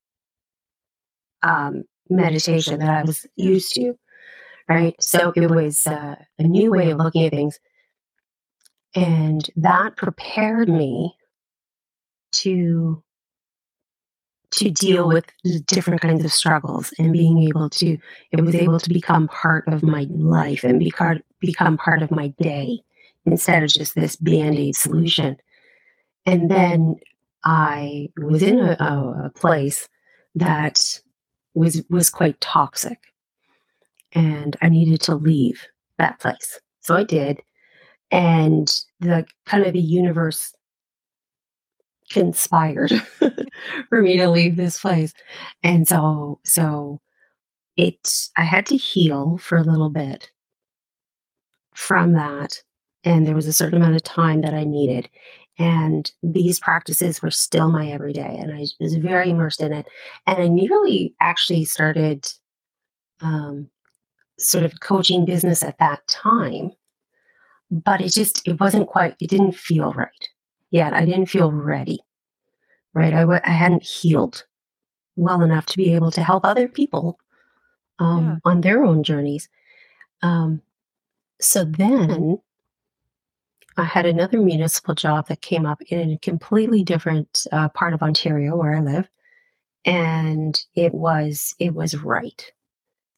um, 1.43 1.83
meditation 2.09 2.79
that 2.79 2.89
I 2.89 3.03
was 3.03 3.25
used 3.35 3.73
to. 3.75 3.97
Right. 4.67 4.95
So 4.99 5.31
it 5.35 5.49
was 5.49 5.85
uh, 5.85 6.15
a 6.39 6.43
new 6.43 6.71
way 6.71 6.89
of 6.89 6.97
looking 6.97 7.25
at 7.25 7.31
things. 7.31 7.59
And 8.95 9.47
that 9.57 9.95
prepared 9.95 10.69
me 10.69 11.15
to 12.33 13.03
to 14.51 14.69
deal 14.69 15.07
with 15.07 15.25
different 15.65 16.01
kinds 16.01 16.23
of 16.23 16.31
struggles 16.31 16.93
and 16.97 17.11
being 17.11 17.43
able 17.43 17.69
to 17.69 17.97
it 18.31 18.41
was 18.41 18.55
able 18.55 18.79
to 18.79 18.89
become 18.89 19.27
part 19.27 19.67
of 19.67 19.83
my 19.83 20.07
life 20.11 20.63
and 20.63 20.79
become 20.79 21.21
become 21.41 21.77
part 21.77 22.01
of 22.01 22.11
my 22.11 22.29
day 22.39 22.79
instead 23.25 23.63
of 23.63 23.69
just 23.69 23.95
this 23.95 24.15
band-aid 24.15 24.75
solution 24.75 25.35
and 26.25 26.49
then 26.49 26.95
i 27.43 28.07
was 28.17 28.41
in 28.41 28.59
a, 28.59 28.77
a 29.25 29.31
place 29.35 29.89
that 30.35 30.99
was 31.55 31.83
was 31.89 32.09
quite 32.09 32.39
toxic. 32.41 32.99
And 34.13 34.55
i 34.61 34.69
needed 34.69 35.01
to 35.01 35.15
leave 35.15 35.65
that 35.97 36.19
place. 36.19 36.59
So 36.81 36.95
i 36.95 37.03
did. 37.03 37.41
And 38.11 38.69
the 38.99 39.25
kind 39.45 39.65
of 39.65 39.73
the 39.73 39.79
universe 39.81 40.53
conspired 42.11 42.91
for 43.89 44.01
me 44.01 44.17
to 44.17 44.29
leave 44.29 44.55
this 44.55 44.79
place. 44.79 45.13
And 45.63 45.87
so 45.87 46.39
so 46.45 47.01
it 47.77 48.29
i 48.37 48.43
had 48.43 48.65
to 48.67 48.77
heal 48.77 49.37
for 49.37 49.57
a 49.57 49.63
little 49.63 49.89
bit 49.89 50.31
from 51.73 52.13
that. 52.13 52.61
And 53.03 53.27
there 53.27 53.35
was 53.35 53.47
a 53.47 53.53
certain 53.53 53.77
amount 53.81 53.95
of 53.95 54.03
time 54.03 54.41
that 54.41 54.53
i 54.53 54.63
needed 54.63 55.09
And 55.57 56.11
these 56.21 56.59
practices 56.59 57.21
were 57.21 57.31
still 57.31 57.69
my 57.69 57.89
everyday, 57.89 58.37
and 58.37 58.53
I 58.53 58.65
was 58.79 58.95
very 58.95 59.29
immersed 59.29 59.61
in 59.61 59.71
it. 59.71 59.85
And 60.27 60.41
I 60.41 60.47
nearly 60.49 61.15
actually 61.21 61.63
started 61.63 62.27
um, 63.21 63.69
sort 64.37 64.65
of 64.65 64.81
coaching 64.81 65.23
business 65.23 65.63
at 65.63 65.77
that 65.79 66.05
time, 66.07 66.71
but 67.71 68.01
it 68.01 68.11
just 68.11 68.45
it 68.45 68.59
wasn't 68.59 68.87
quite. 68.87 69.15
It 69.21 69.29
didn't 69.29 69.53
feel 69.53 69.93
right 69.93 70.29
yet. 70.71 70.93
I 70.93 71.05
didn't 71.05 71.27
feel 71.27 71.51
ready. 71.51 71.99
Right, 72.93 73.13
I 73.13 73.21
w- 73.21 73.41
I 73.43 73.51
hadn't 73.51 73.83
healed 73.83 74.45
well 75.15 75.41
enough 75.41 75.65
to 75.67 75.77
be 75.77 75.93
able 75.93 76.11
to 76.11 76.23
help 76.23 76.45
other 76.45 76.67
people 76.67 77.17
um, 77.99 78.25
yeah. 78.25 78.51
on 78.51 78.61
their 78.61 78.83
own 78.83 79.03
journeys. 79.03 79.49
Um, 80.21 80.61
so 81.39 81.65
then 81.65 82.39
I 83.77 83.83
had 83.83 84.05
another 84.05 84.39
municipal 84.39 84.95
job 84.95 85.27
that 85.27 85.41
came 85.41 85.65
up 85.65 85.81
in 85.89 86.11
a 86.11 86.17
completely 86.19 86.83
different 86.83 87.45
uh, 87.51 87.69
part 87.69 87.93
of 87.93 88.01
Ontario 88.01 88.55
where 88.55 88.75
I 88.75 88.79
live, 88.79 89.07
and 89.83 90.57
it 90.75 90.93
was 90.93 91.55
it 91.59 91.73
was 91.73 91.95
right, 91.95 92.51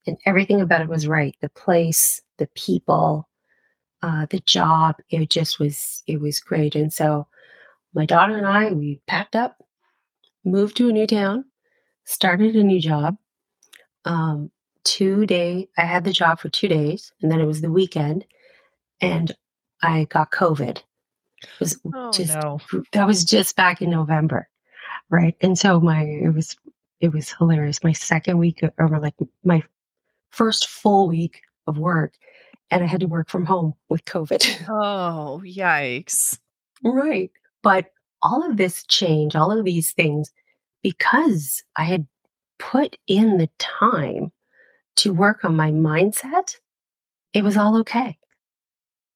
and 0.07 0.17
everything 0.25 0.61
about 0.61 0.81
it 0.81 0.89
was 0.89 1.07
right. 1.07 1.35
The 1.41 1.49
place, 1.49 2.21
the 2.37 2.47
people, 2.55 3.29
uh, 4.01 4.25
the 4.29 4.39
job. 4.41 4.95
It 5.09 5.29
just 5.29 5.59
was 5.59 6.03
it 6.07 6.19
was 6.19 6.39
great. 6.39 6.75
And 6.75 6.91
so 6.91 7.27
my 7.93 8.05
daughter 8.05 8.35
and 8.37 8.47
I 8.47 8.71
we 8.71 8.99
packed 9.07 9.35
up, 9.35 9.63
moved 10.43 10.77
to 10.77 10.89
a 10.89 10.93
new 10.93 11.07
town, 11.07 11.45
started 12.05 12.55
a 12.55 12.63
new 12.63 12.81
job. 12.81 13.17
Um, 14.05 14.51
two 14.83 15.25
day 15.27 15.69
I 15.77 15.81
had 15.81 16.03
the 16.03 16.13
job 16.13 16.39
for 16.39 16.49
two 16.49 16.67
days, 16.67 17.11
and 17.21 17.31
then 17.31 17.41
it 17.41 17.45
was 17.45 17.61
the 17.61 17.71
weekend, 17.71 18.25
and 19.01 19.35
I 19.81 20.05
got 20.05 20.31
COVID. 20.31 20.81
Was 21.59 21.79
oh, 21.93 22.11
just 22.11 22.33
no. 22.33 22.59
that 22.93 23.05
was 23.05 23.23
just 23.23 23.55
back 23.55 23.81
in 23.81 23.91
November, 23.91 24.49
right? 25.09 25.35
And 25.41 25.57
so 25.57 25.79
my 25.79 26.03
it 26.03 26.33
was 26.33 26.55
it 26.99 27.13
was 27.13 27.31
hilarious. 27.31 27.83
My 27.83 27.91
second 27.91 28.39
week 28.39 28.63
uh, 28.63 28.69
or 28.79 28.99
like 28.99 29.13
my 29.43 29.61
first 30.31 30.67
full 30.67 31.07
week 31.07 31.41
of 31.67 31.77
work, 31.77 32.13
and 32.71 32.83
I 32.83 32.87
had 32.87 33.01
to 33.01 33.07
work 33.07 33.29
from 33.29 33.45
home 33.45 33.73
with 33.89 34.05
COVID. 34.05 34.65
Oh, 34.69 35.41
yikes! 35.45 36.39
Right, 36.83 37.31
but 37.61 37.91
all 38.23 38.43
of 38.49 38.57
this 38.57 38.83
change, 38.87 39.35
all 39.35 39.51
of 39.51 39.63
these 39.63 39.91
things, 39.91 40.31
because 40.81 41.63
I 41.75 41.83
had 41.83 42.07
put 42.57 42.97
in 43.05 43.37
the 43.37 43.49
time 43.59 44.31
to 44.97 45.13
work 45.13 45.45
on 45.45 45.55
my 45.55 45.71
mindset, 45.71 46.55
it 47.33 47.43
was 47.43 47.57
all 47.57 47.77
okay. 47.77 48.17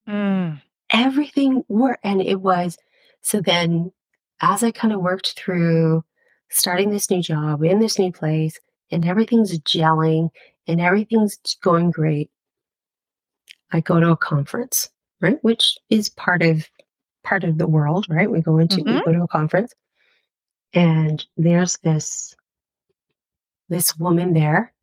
Mm. 0.07 0.61
Everything 0.91 1.63
worked. 1.67 2.01
And 2.03 2.21
it 2.21 2.41
was 2.41 2.77
so 3.21 3.41
then 3.41 3.91
as 4.41 4.63
I 4.63 4.71
kind 4.71 4.93
of 4.93 5.01
worked 5.01 5.33
through 5.37 6.03
starting 6.49 6.89
this 6.89 7.09
new 7.09 7.21
job 7.21 7.63
in 7.63 7.79
this 7.79 7.99
new 7.99 8.11
place 8.11 8.59
and 8.91 9.05
everything's 9.05 9.57
gelling 9.59 10.29
and 10.67 10.81
everything's 10.81 11.37
going 11.61 11.91
great, 11.91 12.29
I 13.71 13.79
go 13.79 13.99
to 13.99 14.11
a 14.11 14.17
conference, 14.17 14.89
right? 15.21 15.37
Which 15.43 15.77
is 15.89 16.09
part 16.09 16.41
of 16.41 16.67
part 17.23 17.43
of 17.43 17.57
the 17.57 17.67
world, 17.67 18.07
right? 18.09 18.29
We 18.29 18.41
go 18.41 18.57
into 18.57 18.77
mm-hmm. 18.77 18.95
we 18.95 19.01
go 19.05 19.11
to 19.13 19.23
a 19.23 19.27
conference 19.27 19.73
and 20.73 21.25
there's 21.37 21.77
this 21.77 22.35
this 23.69 23.97
woman 23.97 24.33
there 24.33 24.73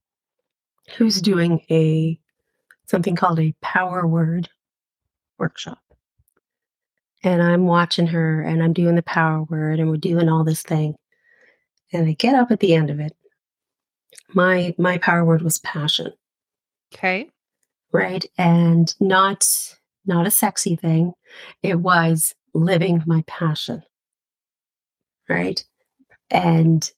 who's 0.97 1.21
doing 1.21 1.61
a 1.71 2.19
something 2.87 3.17
called 3.17 3.39
a 3.39 3.55
power 3.61 4.07
word 4.07 4.49
workshop. 5.39 5.79
And 7.25 7.43
I'm 7.43 7.67
watching 7.67 8.07
her 8.09 8.43
and 8.43 8.63
I'm 8.63 8.73
doing 8.73 8.95
the 8.95 9.03
power 9.03 9.43
word 9.43 9.81
and 9.81 9.91
we're 9.91 9.97
doing 9.97 10.29
all 10.29 10.45
this 10.45 10.63
thing. 10.63 10.95
And 11.93 12.09
I 12.09 12.13
get 12.13 12.35
up 12.35 12.51
at 12.51 12.61
the 12.61 12.75
end 12.75 12.91
of 12.91 13.01
it. 13.01 13.17
My 14.35 14.75
my 14.79 14.99
power 14.99 15.25
word 15.25 15.43
was 15.43 15.59
passion. 15.59 16.13
Okay. 16.95 17.29
Right? 17.93 18.25
And 18.37 18.95
not 19.01 19.47
not 20.07 20.27
a 20.27 20.31
sexy 20.31 20.77
thing. 20.77 21.13
It 21.63 21.81
was 21.81 22.35
living 22.55 23.03
my 23.07 23.25
passion. 23.27 23.83
Right? 25.29 25.65
And 26.31 26.91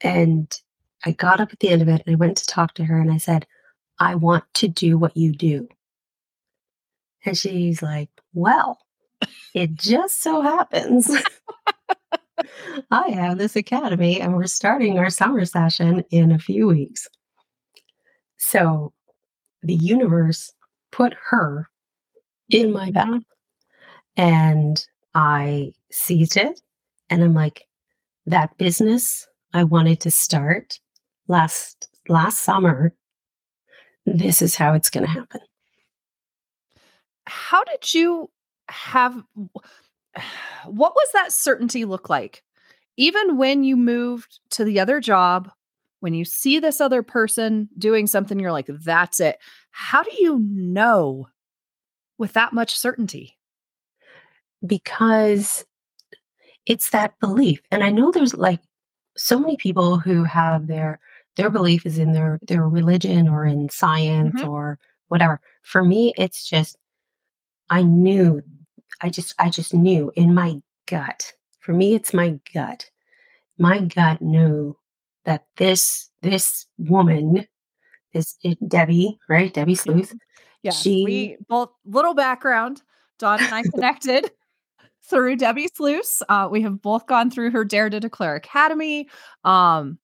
and 0.00 0.60
I 1.04 1.12
got 1.12 1.40
up 1.40 1.52
at 1.52 1.60
the 1.60 1.68
end 1.68 1.82
of 1.82 1.88
it 1.88 2.02
and 2.06 2.14
I 2.14 2.16
went 2.16 2.36
to 2.38 2.46
talk 2.46 2.74
to 2.74 2.84
her 2.84 2.98
and 3.00 3.12
I 3.12 3.18
said, 3.18 3.46
I 3.98 4.14
want 4.14 4.44
to 4.54 4.68
do 4.68 4.98
what 4.98 5.16
you 5.16 5.32
do. 5.32 5.68
And 7.24 7.36
she's 7.36 7.82
like, 7.82 8.10
Well, 8.32 8.78
it 9.54 9.74
just 9.74 10.22
so 10.22 10.42
happens 10.42 11.10
I 12.90 13.10
have 13.10 13.38
this 13.38 13.56
academy 13.56 14.20
and 14.20 14.34
we're 14.34 14.46
starting 14.46 14.98
our 14.98 15.10
summer 15.10 15.44
session 15.44 16.04
in 16.10 16.32
a 16.32 16.38
few 16.38 16.66
weeks. 16.66 17.08
So 18.36 18.92
the 19.62 19.74
universe 19.74 20.52
put 20.90 21.14
her 21.30 21.68
in 22.50 22.72
my 22.72 22.90
path 22.90 23.22
and 24.16 24.84
I 25.14 25.72
seized 25.90 26.36
it. 26.36 26.60
And 27.10 27.22
I'm 27.22 27.34
like, 27.34 27.64
that 28.26 28.56
business 28.58 29.26
I 29.52 29.64
wanted 29.64 30.00
to 30.00 30.10
start 30.10 30.80
last 31.28 31.88
last 32.08 32.40
summer, 32.40 32.94
this 34.06 34.42
is 34.42 34.56
how 34.56 34.74
it's 34.74 34.90
going 34.90 35.04
to 35.04 35.10
happen 35.10 35.40
how 37.26 37.64
did 37.64 37.94
you 37.94 38.30
have 38.68 39.22
what 40.66 40.94
was 40.94 41.08
that 41.12 41.32
certainty 41.32 41.84
look 41.84 42.08
like? 42.08 42.42
Even 42.96 43.36
when 43.36 43.64
you 43.64 43.76
moved 43.76 44.38
to 44.50 44.64
the 44.64 44.78
other 44.78 45.00
job, 45.00 45.50
when 46.00 46.14
you 46.14 46.24
see 46.24 46.58
this 46.58 46.80
other 46.80 47.02
person 47.02 47.68
doing 47.78 48.06
something, 48.06 48.38
you're 48.38 48.52
like, 48.52 48.68
that's 48.84 49.20
it. 49.20 49.38
How 49.70 50.02
do 50.02 50.10
you 50.18 50.38
know 50.38 51.28
with 52.18 52.34
that 52.34 52.52
much 52.52 52.76
certainty? 52.76 53.36
Because 54.64 55.64
it's 56.66 56.90
that 56.90 57.18
belief. 57.20 57.60
And 57.70 57.82
I 57.82 57.90
know 57.90 58.10
there's 58.10 58.34
like 58.34 58.60
so 59.16 59.38
many 59.38 59.56
people 59.56 59.98
who 59.98 60.24
have 60.24 60.66
their 60.66 61.00
their 61.36 61.50
belief 61.50 61.84
is 61.84 61.98
in 61.98 62.12
their 62.12 62.38
their 62.46 62.68
religion 62.68 63.28
or 63.28 63.44
in 63.44 63.68
science 63.68 64.40
mm-hmm. 64.40 64.48
or 64.48 64.78
whatever. 65.08 65.40
For 65.62 65.84
me, 65.84 66.14
it's 66.16 66.48
just 66.48 66.76
I 67.70 67.82
knew, 67.82 68.42
I 69.00 69.10
just, 69.10 69.34
I 69.38 69.50
just 69.50 69.74
knew 69.74 70.12
in 70.16 70.34
my 70.34 70.60
gut. 70.86 71.32
For 71.60 71.72
me, 71.72 71.94
it's 71.94 72.12
my 72.12 72.38
gut. 72.52 72.90
My 73.58 73.80
gut 73.80 74.20
knew 74.20 74.76
that 75.24 75.46
this, 75.56 76.10
this 76.22 76.66
woman, 76.78 77.46
this 78.12 78.36
Debbie, 78.66 79.18
right? 79.28 79.52
Debbie 79.52 79.74
Sleuth. 79.74 80.14
Yeah. 80.62 80.72
She, 80.72 81.04
we 81.04 81.36
both 81.48 81.70
little 81.84 82.14
background. 82.14 82.82
Dawn 83.18 83.40
and 83.40 83.54
I 83.54 83.62
connected 83.74 84.30
through 85.02 85.36
Debbie 85.36 85.68
Sleuth. 85.74 86.22
Uh, 86.28 86.48
we 86.50 86.62
have 86.62 86.80
both 86.82 87.06
gone 87.06 87.30
through 87.30 87.50
her 87.50 87.64
Dare 87.64 87.90
to 87.90 88.00
Declare 88.00 88.36
Academy. 88.36 89.08
Um, 89.44 89.98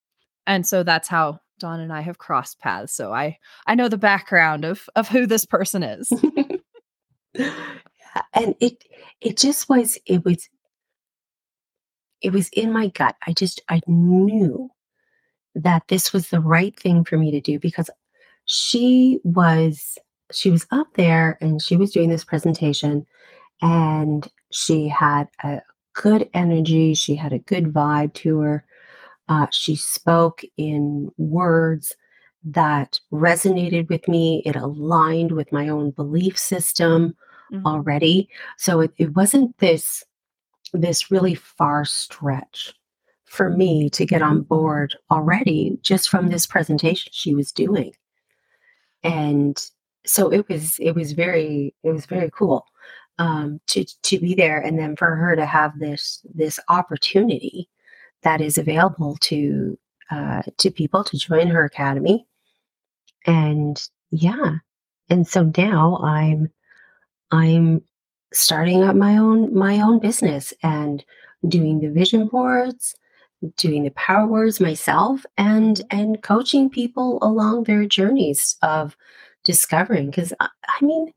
and 0.46 0.66
so 0.66 0.82
that's 0.82 1.08
how 1.08 1.40
Dawn 1.58 1.80
and 1.80 1.92
I 1.92 2.00
have 2.00 2.18
crossed 2.18 2.58
paths. 2.58 2.92
So 2.92 3.12
I 3.12 3.38
I 3.66 3.74
know 3.74 3.88
the 3.88 3.98
background 3.98 4.64
of 4.64 4.88
of 4.96 5.08
who 5.08 5.26
this 5.26 5.44
person 5.44 5.82
is. 5.82 6.12
and 7.34 8.54
it 8.60 8.84
it 9.20 9.36
just 9.36 9.68
was 9.68 9.98
it 10.06 10.24
was 10.24 10.48
it 12.22 12.32
was 12.32 12.48
in 12.50 12.72
my 12.72 12.88
gut. 12.88 13.16
I 13.26 13.32
just 13.32 13.60
I 13.68 13.80
knew 13.86 14.70
that 15.54 15.82
this 15.88 16.12
was 16.12 16.28
the 16.28 16.40
right 16.40 16.78
thing 16.78 17.04
for 17.04 17.16
me 17.16 17.30
to 17.30 17.40
do 17.40 17.58
because 17.58 17.90
she 18.44 19.20
was 19.24 19.98
she 20.32 20.50
was 20.50 20.66
up 20.70 20.88
there 20.94 21.38
and 21.40 21.60
she 21.60 21.76
was 21.76 21.90
doing 21.90 22.08
this 22.08 22.24
presentation 22.24 23.06
and 23.62 24.28
she 24.52 24.88
had 24.88 25.28
a 25.42 25.60
good 25.94 26.28
energy 26.34 26.94
she 26.94 27.16
had 27.16 27.32
a 27.32 27.38
good 27.40 27.72
vibe 27.72 28.14
to 28.14 28.38
her 28.38 28.64
uh, 29.28 29.46
she 29.50 29.74
spoke 29.76 30.42
in 30.56 31.10
words 31.18 31.94
that 32.44 32.98
resonated 33.12 33.88
with 33.88 34.06
me. 34.08 34.42
It 34.46 34.56
aligned 34.56 35.32
with 35.32 35.52
my 35.52 35.68
own 35.68 35.90
belief 35.90 36.38
system 36.38 37.16
mm-hmm. 37.52 37.66
already. 37.66 38.28
So 38.56 38.80
it, 38.80 38.92
it 38.98 39.14
wasn't 39.14 39.56
this 39.58 40.04
this 40.72 41.10
really 41.10 41.34
far 41.34 41.84
stretch 41.84 42.72
for 43.24 43.50
me 43.50 43.90
to 43.90 44.06
get 44.06 44.22
on 44.22 44.42
board 44.42 44.96
already 45.10 45.78
just 45.82 46.08
from 46.08 46.28
this 46.28 46.46
presentation 46.46 47.10
she 47.12 47.34
was 47.34 47.52
doing. 47.52 47.92
And 49.02 49.60
so 50.04 50.32
it 50.32 50.48
was 50.48 50.78
it 50.80 50.94
was 50.94 51.12
very 51.12 51.74
it 51.82 51.92
was 51.92 52.06
very 52.06 52.30
cool 52.30 52.66
um, 53.18 53.60
to 53.68 53.84
to 53.84 54.18
be 54.18 54.34
there 54.34 54.58
and 54.58 54.78
then 54.78 54.96
for 54.96 55.14
her 55.14 55.36
to 55.36 55.46
have 55.46 55.78
this 55.78 56.24
this 56.34 56.58
opportunity 56.68 57.68
that 58.22 58.40
is 58.40 58.58
available 58.58 59.16
to 59.20 59.78
uh, 60.10 60.42
to 60.58 60.70
people 60.70 61.04
to 61.04 61.18
join 61.18 61.46
her 61.48 61.64
academy 61.64 62.26
and 63.26 63.82
yeah. 64.10 64.56
And 65.08 65.26
so 65.26 65.50
now 65.56 65.98
I'm 66.02 66.50
I'm 67.30 67.82
starting 68.32 68.82
up 68.82 68.96
my 68.96 69.16
own 69.16 69.54
my 69.54 69.80
own 69.80 69.98
business 69.98 70.52
and 70.62 71.04
doing 71.48 71.80
the 71.80 71.90
vision 71.90 72.28
boards 72.28 72.94
doing 73.56 73.84
the 73.84 73.90
power 73.90 74.26
words 74.26 74.60
myself 74.60 75.24
and 75.38 75.82
and 75.90 76.22
coaching 76.22 76.68
people 76.68 77.18
along 77.22 77.64
their 77.64 77.86
journeys 77.86 78.56
of 78.62 78.96
discovering 79.44 80.06
because 80.06 80.32
I, 80.40 80.48
I 80.68 80.84
mean 80.84 81.12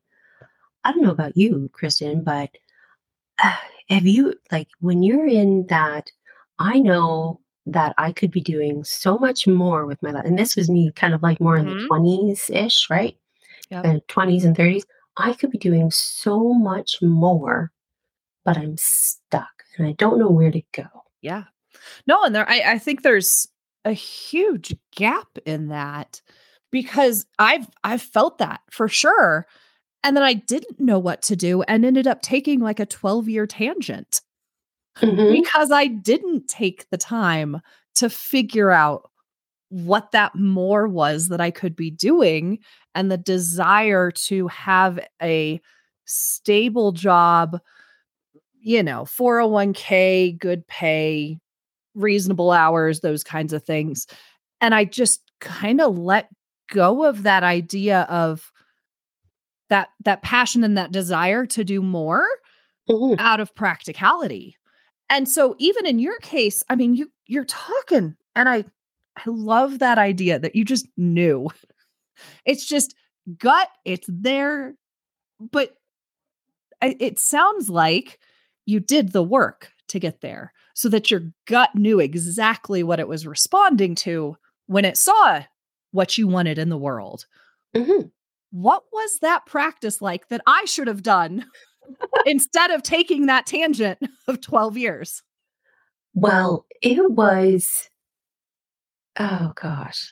i 0.86 0.92
don't 0.92 1.04
know 1.04 1.12
about 1.12 1.36
you 1.36 1.70
kristen 1.74 2.24
but 2.24 2.50
uh, 3.44 3.56
have 3.89 4.06
you 4.08 4.36
like 4.52 4.70
when 4.80 5.04
you're 5.04 5.28
in 5.28 5.68
that 5.68 6.10
i 6.60 6.80
know 6.80 7.42
that 7.65 7.93
i 7.97 8.12
could 8.12 8.32
be 8.32 8.41
doing 8.41 8.84
so 8.84 9.17
much 9.17 9.47
more 9.47 9.86
with 9.86 10.02
my 10.04 10.12
life 10.12 10.26
and 10.26 10.38
this 10.38 10.56
was 10.56 10.69
me 10.69 10.91
kind 10.95 11.13
of 11.13 11.23
like 11.23 11.39
more 11.39 11.58
in 11.58 11.65
the 11.65 11.76
Mhm. 11.76 11.88
20s 11.88 12.49
ish 12.49 12.89
right 12.89 13.17
Yep. 13.69 13.86
and 13.86 14.02
20s 14.08 14.43
and 14.45 14.56
30s 14.56 14.84
i 15.17 15.34
could 15.34 15.49
be 15.52 15.58
doing 15.58 15.89
so 15.91 16.54
much 16.54 17.02
more 17.02 17.71
but 18.45 18.58
i'm 18.58 18.76
stuck 18.78 19.63
and 19.78 19.88
i 19.88 19.93
don't 19.93 20.19
know 20.19 20.30
where 20.30 20.52
to 20.52 20.62
go 20.73 20.86
Yeah. 21.21 21.43
No, 22.06 22.23
and 22.23 22.36
there 22.36 22.47
I, 22.49 22.73
I 22.73 22.78
think 22.80 23.02
there's 23.02 23.47
a 23.86 23.93
huge 23.93 24.76
gap 24.95 25.28
in 25.45 25.69
that 25.69 26.21
because 26.71 27.26
I've 27.39 27.67
I've 27.84 28.02
felt 28.02 28.38
that 28.38 28.62
for 28.69 28.88
sure. 28.88 29.47
And 30.04 30.15
then 30.15 30.23
I 30.23 30.34
didn't 30.34 30.80
know 30.80 30.99
what 30.99 31.21
to 31.23 31.36
do 31.36 31.62
and 31.63 31.84
ended 31.86 32.06
up 32.08 32.21
taking 32.21 32.60
like 32.60 32.80
a 32.80 32.86
12 32.86 33.28
year 33.30 33.47
tangent 33.47 34.21
Mhm. 35.01 35.43
because 35.43 35.71
I 35.71 35.88
didn't 35.88 36.47
take 36.47 36.89
the 36.89 36.97
time 36.97 37.62
to 37.95 38.10
figure 38.10 38.71
out 38.71 39.10
what 39.69 40.12
that 40.12 40.36
more 40.36 40.88
was 40.88 41.29
that 41.29 41.41
I 41.41 41.51
could 41.51 41.75
be 41.75 41.91
doing 41.91 42.60
and 42.95 43.12
the 43.12 43.17
desire 43.17 44.12
to 44.12 44.47
have 44.49 44.99
a 45.21 45.62
stable 46.06 46.91
job, 46.93 47.60
you 48.62 48.84
know, 48.84 49.06
401k, 49.06 50.34
good 50.39 50.67
pay, 50.67 51.39
reasonable 51.95 52.51
hours, 52.51 53.01
those 53.01 53.23
kinds 53.23 53.53
of 53.53 53.63
things. 53.63 54.08
And 54.62 54.75
I 54.75 54.86
just 54.86 55.21
kind 55.41 55.82
of 55.82 55.97
let 55.97 56.29
go 56.71 57.06
of 57.06 57.23
that 57.23 57.43
idea 57.43 58.01
of 58.03 58.51
that 59.69 59.89
that 60.03 60.21
passion 60.21 60.63
and 60.63 60.77
that 60.77 60.91
desire 60.91 61.45
to 61.45 61.63
do 61.63 61.82
more 61.82 62.27
Mhm. 62.89 63.19
out 63.19 63.39
of 63.39 63.56
practicality. 63.56 64.58
And 65.10 65.28
so 65.28 65.56
even 65.60 65.86
in 65.86 66.00
your 66.00 66.18
case, 66.20 66.63
I 66.70 66.76
mean 66.76 66.96
you 66.96 67.12
you're 67.28 67.46
talking 67.46 68.16
and 68.36 68.50
I 68.50 68.66
I 69.18 69.24
love 69.28 69.80
that 69.80 69.98
idea 69.98 70.39
that 70.39 70.56
you 70.56 70.66
just 70.66 70.88
knew. 70.98 71.50
It's 72.46 72.66
just 72.66 72.96
gut, 73.39 73.70
it's 73.86 74.08
there, 74.10 74.76
but 75.39 75.76
I, 76.82 76.96
it 77.00 77.20
sounds 77.20 77.70
like 77.70 78.20
you 78.66 78.80
did 78.80 79.12
the 79.12 79.24
work 79.24 79.72
to 79.89 80.00
get 80.00 80.22
there 80.22 80.54
so 80.74 80.89
that 80.89 81.12
your 81.12 81.22
gut 81.46 81.76
knew 81.76 82.00
exactly 82.00 82.84
what 82.84 83.00
it 83.00 83.08
was 83.08 83.28
responding 83.28 83.96
to 83.96 84.36
when 84.68 84.86
it 84.86 84.98
saw 84.98 85.44
what 85.92 86.18
you 86.18 86.28
wanted 86.28 86.58
in 86.58 86.70
the 86.70 86.78
world. 86.78 87.26
Mhm. 87.76 88.12
What 88.52 88.84
was 88.92 89.20
that 89.22 89.46
practice 89.46 90.02
like 90.02 90.28
that 90.30 90.42
I 90.48 90.66
should 90.66 90.88
have 90.88 91.04
done 91.04 91.46
instead 92.26 92.72
of 92.72 92.84
taking 92.84 93.26
that 93.28 93.46
tangent 93.46 94.00
of 94.28 94.41
12 94.41 94.78
years? 94.78 95.22
Well, 96.13 96.65
it 96.82 97.12
was 97.12 97.89
oh 99.19 99.54
gosh. 99.56 100.12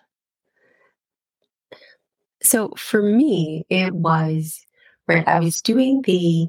So 2.44 2.74
for 2.76 3.02
me, 3.04 3.66
it 3.70 3.94
was 3.94 4.66
right. 5.08 5.28
I 5.28 5.40
was 5.40 5.62
doing 5.62 6.02
the 6.04 6.48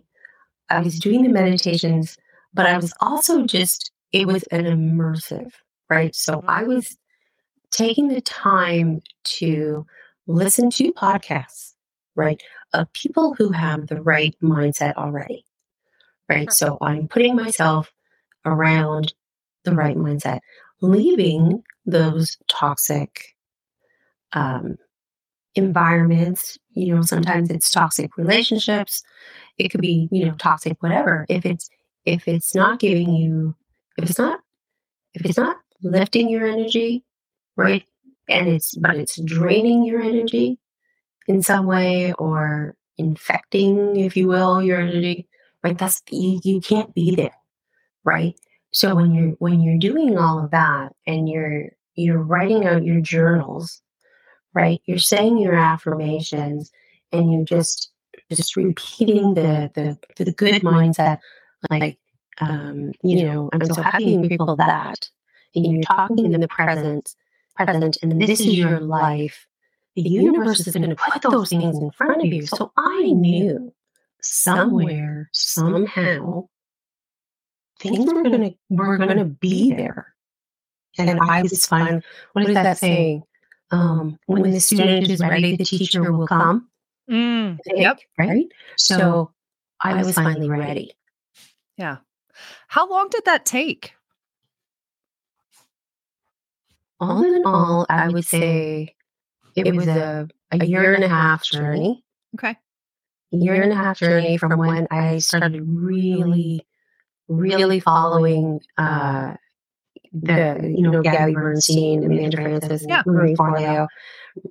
I 0.71 0.81
was 0.81 0.99
doing 0.99 1.23
the 1.23 1.29
meditations, 1.29 2.17
but 2.55 2.67
I 2.67 2.77
was 2.77 2.93
also 3.01 3.45
just 3.45 3.91
it 4.13 4.27
was 4.27 4.43
an 4.45 4.65
immersive, 4.65 5.53
right? 5.91 6.15
So 6.15 6.43
I 6.49 6.63
mm-hmm. 6.63 6.75
was 6.75 6.97
taking 7.71 8.09
the 8.09 8.21
time 8.21 9.01
to 9.25 9.87
listen 10.27 10.71
to 10.71 10.93
podcasts, 10.93 11.73
right, 12.15 12.43
of 12.73 12.93
people 12.93 13.35
who 13.35 13.51
have 13.51 13.87
the 13.87 14.01
right 14.01 14.35
mindset 14.43 14.95
already, 14.95 15.45
right? 16.29 16.53
So 16.53 16.79
I'm 16.81 17.09
putting 17.09 17.37
myself 17.37 17.93
around 18.45 19.15
the 19.65 19.75
right 19.75 19.97
mindset, 19.97 20.41
leaving 20.81 21.63
those 21.87 22.37
toxic 22.49 23.35
um, 24.33 24.77
environments. 25.55 26.59
You 26.71 26.95
know, 26.95 27.03
sometimes 27.03 27.51
it's 27.51 27.71
toxic 27.71 28.17
relationships. 28.17 29.03
It 29.59 29.69
could 29.69 29.81
be, 29.81 30.09
you 30.11 30.27
know, 30.27 30.35
toxic 30.39 30.83
whatever. 30.83 31.27
If 31.29 31.45
it's 31.45 31.69
if 32.05 32.27
it's 32.27 32.55
not 32.55 32.81
giving 32.81 33.15
you, 33.15 33.55
if 33.99 34.09
it's 34.11 34.19
not, 34.19 34.41
if 35.15 35.25
it's 35.25 35.39
not 35.39 35.59
lifting 35.83 36.29
your 36.29 36.47
energy, 36.47 37.05
right, 37.57 37.85
and 38.29 38.49
it's 38.49 38.75
but 38.77 38.97
it's 38.97 39.21
draining 39.21 39.85
your 39.85 40.01
energy 40.01 40.59
in 41.29 41.43
some 41.43 41.67
way 41.67 42.13
or 42.15 42.75
infecting, 42.99 43.97
if 43.97 44.17
you 44.17 44.29
will, 44.29 44.63
your 44.63 44.81
energy, 44.81 45.29
right? 45.63 45.77
That's 45.77 46.03
you, 46.11 46.41
you 46.43 46.61
can't 46.61 46.95
be 46.95 47.15
there, 47.15 47.37
right? 48.05 48.35
So 48.73 48.95
when 48.95 49.15
you're 49.15 49.31
when 49.39 49.61
you're 49.61 49.79
doing 49.79 50.17
all 50.17 50.43
of 50.43 50.51
that 50.51 50.95
and 51.07 51.29
you're 51.29 51.71
you're 51.95 52.23
writing 52.23 52.67
out 52.67 52.85
your 52.85 53.01
journals, 53.01 53.83
right? 54.55 54.81
You're 54.87 54.99
saying 54.99 55.39
your 55.39 55.55
affirmations 55.55 56.71
and 57.13 57.33
you're 57.33 57.45
just 57.45 57.91
just 58.31 58.57
repeating 58.57 59.35
the 59.35 59.71
the 59.75 60.25
the 60.25 60.33
good 60.33 60.63
mindset, 60.63 61.19
like 61.71 61.99
um, 62.41 62.93
you 63.03 63.25
know, 63.27 63.51
I'm 63.53 63.65
so 63.67 63.83
happy 63.83 64.15
and 64.15 64.27
grateful 64.27 64.57
that. 64.57 65.09
And 65.55 65.67
you're 65.67 65.83
talking 65.83 66.33
in 66.33 66.41
the 66.41 66.49
present, 66.49 67.15
present, 67.57 67.99
and 68.03 68.21
this 68.21 68.41
is 68.41 68.59
your 68.59 68.81
life. 68.81 69.47
The 69.95 70.03
universe 70.03 70.67
is 70.67 70.75
going 70.75 70.89
to 70.89 70.97
put 70.97 71.23
those 71.23 71.51
things 71.51 71.79
in 71.79 71.91
front 71.91 72.23
of 72.23 72.27
you. 72.27 72.47
So 72.47 72.73
I 72.77 73.03
knew 73.13 73.73
somewhere, 74.23 75.29
somehow, 75.33 76.49
things 77.79 78.13
were 78.13 78.23
going 78.23 78.41
to 78.43 78.55
were 78.71 78.97
going 78.97 79.19
to 79.19 79.25
be 79.25 79.73
there. 79.75 80.15
And 80.99 81.21
I 81.21 81.43
was 81.43 81.67
fine. 81.67 82.03
What 82.33 82.49
is 82.49 82.55
that 82.55 82.79
saying? 82.79 83.25
Um, 83.71 84.19
when 84.27 84.51
the 84.51 84.61
student 84.61 85.09
is 85.09 85.21
ready, 85.21 85.57
the 85.57 85.65
teacher 85.65 86.13
will 86.13 86.27
come. 86.27 86.69
Mm, 87.11 87.59
Yep. 87.67 88.01
Right. 88.19 88.47
So 88.77 89.33
I 89.81 90.03
was 90.03 90.15
finally 90.15 90.49
ready. 90.49 90.95
Yeah. 91.77 91.99
How 92.69 92.89
long 92.89 93.09
did 93.11 93.25
that 93.25 93.45
take? 93.45 93.95
All 97.01 97.25
in 97.25 97.43
all, 97.45 97.85
I 97.91 98.09
would 98.09 98.25
say 98.25 98.95
it 99.57 99.75
was 99.75 99.87
a, 99.87 100.29
a 100.51 100.65
year 100.65 100.95
and 100.95 101.05
a 101.05 101.09
half 101.09 101.45
journey. 101.45 102.05
Okay. 102.37 102.57
A 103.33 103.37
year 103.37 103.63
and 103.63 103.73
a 103.73 103.77
half 103.77 103.99
journey 103.99 104.37
from 104.37 104.59
when 104.59 104.87
I 104.91 105.19
started 105.19 105.63
really, 105.65 106.67
really 107.29 107.81
following 107.81 108.61
uh, 108.77 109.35
the, 110.13 110.61
you 110.63 110.83
know, 110.83 111.03
Gabby 111.03 111.35
Bernstein, 111.35 112.05
Amanda 112.05 112.37
Frances, 112.37 112.83
and 112.83 112.91
Yeah. 112.91 113.03
Marie 113.07 113.35
Forleo, 113.35 113.87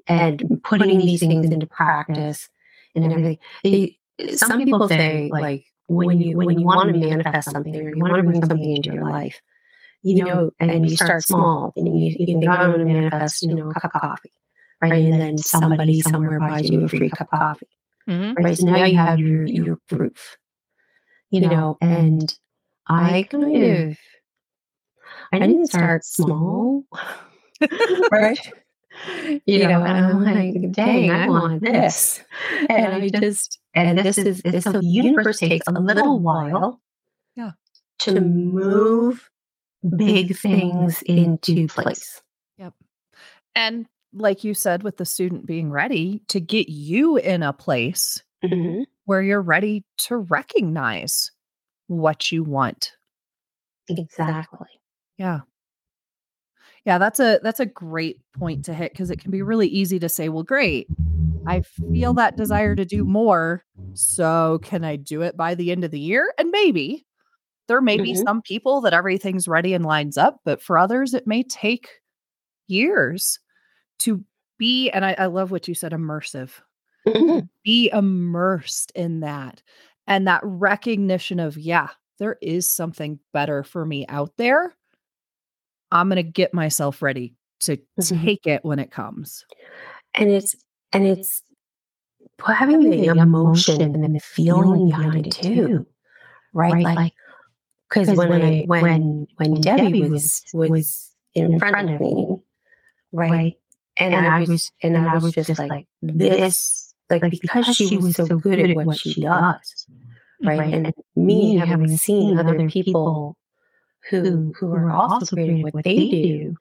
and 0.07 0.61
putting 0.63 0.97
these 0.99 1.19
things 1.19 1.45
into 1.45 1.67
practice 1.67 2.49
and 2.95 3.05
everything. 3.05 3.37
They, 3.63 3.97
some 4.35 4.63
people 4.63 4.87
say, 4.87 5.29
like, 5.31 5.65
when 5.87 6.21
you 6.21 6.37
when 6.37 6.57
you 6.57 6.65
want 6.65 6.93
to 6.93 6.99
manifest 6.99 7.51
something 7.51 7.75
or 7.75 7.95
you 7.95 8.01
want 8.01 8.15
to 8.15 8.23
bring 8.23 8.43
something 8.45 8.75
into 8.75 8.93
your 8.93 9.09
life, 9.09 9.41
you 10.03 10.23
know, 10.23 10.51
and 10.59 10.89
you 10.89 10.95
start 10.95 11.23
small, 11.23 11.73
and 11.75 11.87
you, 11.87 12.15
you 12.17 12.25
think, 12.25 12.43
oh, 12.47 12.51
I'm 12.51 12.71
going 12.71 12.87
to 12.87 12.93
manifest, 12.93 13.43
you 13.43 13.53
know, 13.53 13.69
a 13.69 13.73
cup 13.73 13.91
of 13.93 14.01
coffee, 14.01 14.31
right? 14.81 14.93
And 15.05 15.21
then 15.21 15.37
somebody 15.37 16.01
somewhere 16.01 16.39
buys 16.39 16.69
you 16.69 16.83
a 16.85 16.89
free 16.89 17.09
cup 17.09 17.27
of 17.31 17.39
coffee, 17.39 17.67
Mhm. 18.09 18.35
right? 18.37 18.57
So 18.57 18.65
now 18.65 18.85
you 18.85 18.97
have 18.97 19.19
your 19.19 19.45
your 19.45 19.77
proof, 19.89 20.37
you 21.31 21.41
know. 21.41 21.77
And 21.81 22.33
I 22.87 23.23
kind 23.29 23.63
of, 23.91 23.97
I 25.31 25.39
didn't 25.39 25.67
start 25.67 26.03
small, 26.05 26.83
right? 28.11 28.39
You 29.45 29.67
know, 29.67 29.83
and 29.85 30.05
I'm 30.05 30.23
like, 30.23 30.71
dang, 30.73 31.11
I 31.11 31.29
want 31.29 31.61
this, 31.61 32.21
and 32.69 32.93
I 32.93 33.07
just, 33.09 33.59
and 33.73 33.97
this 33.99 34.17
is, 34.17 34.41
this, 34.43 34.65
so 34.65 34.73
the 34.73 34.85
universe 34.85 35.39
takes 35.39 35.65
a 35.67 35.71
little 35.71 36.19
while, 36.19 36.81
Yeah. 37.35 37.51
to 37.99 38.19
move 38.19 39.29
big 39.97 40.35
things 40.37 41.01
into 41.03 41.67
place. 41.67 42.21
Yep. 42.57 42.73
And 43.55 43.87
like 44.13 44.43
you 44.43 44.53
said, 44.53 44.83
with 44.83 44.97
the 44.97 45.05
student 45.05 45.45
being 45.45 45.71
ready 45.71 46.21
to 46.27 46.39
get 46.39 46.69
you 46.69 47.17
in 47.17 47.43
a 47.43 47.53
place 47.53 48.23
Mhm. 48.43 48.85
where 49.05 49.21
you're 49.21 49.41
ready 49.41 49.83
to 49.99 50.17
recognize 50.17 51.31
what 51.87 52.31
you 52.31 52.43
want. 52.43 52.93
Exactly. 53.89 54.67
Yeah. 55.17 55.41
Yeah, 56.85 56.97
that's 56.97 57.19
a 57.19 57.39
that's 57.43 57.59
a 57.59 57.65
great 57.65 58.19
point 58.33 58.63
to 58.65 58.73
hit 58.73 58.91
because 58.91 59.11
it 59.11 59.19
can 59.19 59.31
be 59.31 59.41
really 59.41 59.67
easy 59.67 59.99
to 59.99 60.09
say, 60.09 60.29
well, 60.29 60.43
great. 60.43 60.89
I 61.47 61.61
feel 61.93 62.13
that 62.15 62.37
desire 62.37 62.75
to 62.75 62.85
do 62.85 63.05
more. 63.05 63.65
So 63.93 64.59
can 64.63 64.83
I 64.85 64.97
do 64.97 65.21
it 65.23 65.37
by 65.37 65.55
the 65.55 65.71
end 65.71 65.83
of 65.83 65.91
the 65.91 65.99
year? 65.99 66.33
And 66.37 66.51
maybe 66.51 67.05
there 67.67 67.81
may 67.81 67.99
be 67.99 68.13
Mhm. 68.13 68.23
some 68.27 68.41
people 68.43 68.81
that 68.81 68.93
everything's 68.93 69.47
ready 69.47 69.73
and 69.73 69.85
lines 69.85 70.17
up, 70.17 70.39
but 70.45 70.61
for 70.61 70.77
others, 70.79 71.13
it 71.15 71.27
may 71.27 71.43
take 71.43 71.89
years 72.67 73.39
to 74.01 74.23
be, 74.57 74.89
and 74.89 75.05
I, 75.05 75.15
I 75.17 75.25
love 75.27 75.51
what 75.51 75.67
you 75.67 75.73
said, 75.73 75.91
immersive, 75.91 76.51
Mhm. 77.07 77.49
be 77.63 77.89
immersed 77.91 78.91
in 78.95 79.21
that. 79.21 79.61
And 80.07 80.27
that 80.27 80.41
recognition 80.43 81.39
of, 81.39 81.57
yeah, 81.57 81.89
there 82.19 82.37
is 82.41 82.69
something 82.69 83.19
better 83.33 83.63
for 83.63 83.85
me 83.85 84.05
out 84.07 84.33
there. 84.37 84.75
I'm 85.91 86.07
going 86.07 86.17
to 86.17 86.23
get 86.23 86.53
myself 86.53 87.01
ready 87.01 87.35
to 87.61 87.77
Mhm. 87.99 88.23
take 88.23 88.47
it 88.47 88.63
when 88.63 88.79
it 88.79 88.91
comes. 88.91 89.45
And 90.13 90.29
it's 90.29 90.55
and 90.93 91.05
it's 91.05 91.43
having 92.39 92.89
the 92.89 93.05
emotion 93.07 94.03
and 94.03 94.15
the 94.15 94.19
feeling 94.19 94.89
behind 94.89 95.27
it 95.27 95.31
too, 95.33 95.85
right? 96.53 96.83
right? 96.83 96.97
Like, 96.97 97.13
because 97.89 98.17
when 98.17 98.41
I 98.41 98.63
when 98.67 99.27
when 99.37 99.61
Debbie 99.61 100.01
was 100.01 100.43
was 100.53 101.11
in 101.33 101.59
front 101.59 101.89
of 101.89 102.01
me, 102.01 102.37
right, 103.11 103.57
and 103.97 104.15
I 104.15 104.39
was 104.41 104.71
and 104.81 104.97
I 104.97 105.17
was 105.17 105.33
just 105.33 105.57
like 105.59 105.87
this, 106.01 106.93
like 107.09 107.21
because 107.29 107.75
she 107.75 107.97
was 107.97 108.15
so 108.15 108.25
good 108.37 108.59
at 108.59 108.75
what 108.75 108.97
she 108.97 109.21
does, 109.21 109.87
right, 110.43 110.73
and 110.73 110.93
me 111.15 111.55
having 111.57 111.97
seen 111.97 112.37
other 112.37 112.67
people 112.69 113.37
who 114.09 114.53
who 114.59 114.73
are 114.73 114.91
also 114.91 115.35
great 115.35 115.65
at 115.65 115.73
what 115.73 115.83
they 115.83 116.09
do, 116.09 116.55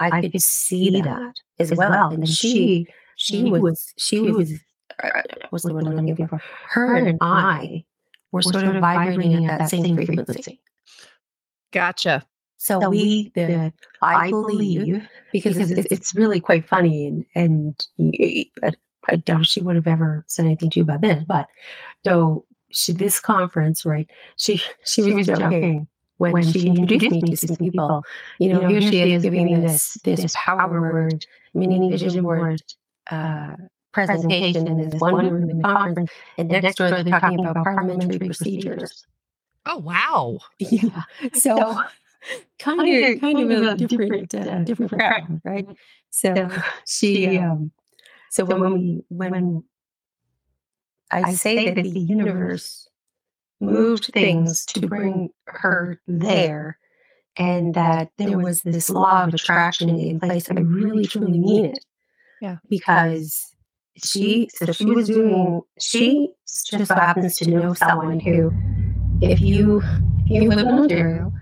I 0.00 0.20
could 0.20 0.40
see 0.42 1.00
that 1.00 1.34
as 1.58 1.72
well, 1.72 2.10
and 2.10 2.28
she 2.28 2.86
she 3.16 3.44
was 3.44 3.92
she 3.96 4.20
was 4.20 4.52
uh, 5.02 5.22
what's 5.50 5.64
the 5.64 5.72
word 5.74 5.86
I'm 5.86 5.96
looking 6.06 6.26
for? 6.28 6.40
Her 6.68 6.96
and 6.96 7.18
I 7.20 7.84
were 8.32 8.42
sort 8.42 8.64
of 8.64 8.80
vibrating 8.80 9.46
at 9.46 9.58
that 9.58 9.70
same 9.70 9.96
frequency. 9.96 10.60
Gotcha. 11.72 12.24
So 12.56 12.78
we, 12.90 13.32
the, 13.34 13.72
I 14.02 14.30
believe, 14.30 14.86
because 15.32 15.56
it's, 15.78 15.86
it's 15.92 16.14
really 16.14 16.40
quite 16.40 16.66
funny, 16.68 17.06
and 17.06 17.24
and 17.34 17.86
y- 17.98 18.46
I- 18.62 18.72
I 19.08 19.16
doubt 19.16 19.44
she 19.46 19.60
would 19.60 19.76
have 19.76 19.86
ever 19.86 20.24
said 20.28 20.46
anything 20.46 20.70
to 20.70 20.80
you 20.80 20.84
about 20.84 21.02
this, 21.02 21.22
but 21.26 21.46
so 22.06 22.44
she, 22.70 22.92
this 22.92 23.20
conference, 23.20 23.84
right? 23.84 24.08
She 24.36 24.62
she 24.84 25.02
was 25.02 25.26
joking 25.50 25.86
when 26.18 26.32
she 26.52 26.66
introduced 26.68 27.10
me 27.10 27.20
to 27.20 27.36
some 27.36 27.56
people. 27.56 28.02
You 28.38 28.48
know, 28.48 28.60
here 28.68 28.80
she 28.80 29.02
is 29.02 29.22
giving 29.22 29.44
me 29.44 29.54
this 29.56 29.98
this 30.04 30.34
power 30.36 30.80
word, 30.80 31.26
meaning 31.52 31.90
vision 31.90 32.24
word. 32.24 32.62
Uh, 33.10 33.56
presentation 33.92 34.66
in 34.66 34.90
this 34.90 35.00
one 35.00 35.14
room 35.30 35.50
in 35.50 35.58
the 35.58 35.62
conference, 35.64 36.10
and 36.38 36.48
next 36.48 36.76
door 36.78 36.90
they're 36.90 37.04
talking 37.20 37.38
about 37.38 37.54
parliamentary 37.64 38.18
procedures. 38.26 39.06
Oh, 39.66 39.78
wow. 39.78 40.38
Yeah. 40.58 41.02
So 41.34 41.82
kind 42.58 42.80
of 42.80 43.20
kind 43.20 43.52
of 43.52 43.62
a 43.62 43.76
different 43.76 44.34
uh, 44.34 44.58
different 44.60 44.92
crowd, 44.92 45.40
right? 45.44 45.66
So 46.10 46.48
she 46.86 47.38
um 47.38 47.72
so 48.30 48.44
when 48.44 48.60
when 48.60 48.72
we 48.74 49.02
when 49.08 49.64
I 51.10 51.34
say 51.34 51.72
that 51.72 51.82
the 51.82 52.00
universe 52.00 52.88
moved 53.60 54.10
things 54.12 54.64
to 54.66 54.86
bring 54.86 55.30
her 55.46 56.00
there 56.06 56.78
and 57.36 57.74
that 57.74 58.10
there 58.18 58.38
was 58.38 58.62
this 58.62 58.90
law 58.90 59.24
of 59.24 59.34
attraction 59.34 59.88
in 59.88 60.20
place, 60.20 60.50
I 60.50 60.54
really 60.54 61.06
truly 61.06 61.38
mean 61.38 61.66
it. 61.66 61.84
Yeah. 62.40 62.56
Because 62.68 63.54
she 64.02 64.50
so 64.52 64.72
she 64.72 64.86
was 64.86 65.06
doing 65.06 65.62
she 65.78 66.30
just 66.46 66.88
so 66.88 66.94
happens 66.94 67.36
to 67.36 67.48
know 67.48 67.74
someone 67.74 68.18
who 68.18 68.52
if 69.20 69.40
you 69.40 69.80
if 70.26 70.42
you 70.42 70.48
live 70.48 70.66
in 70.66 70.66
Ontario 70.66 71.32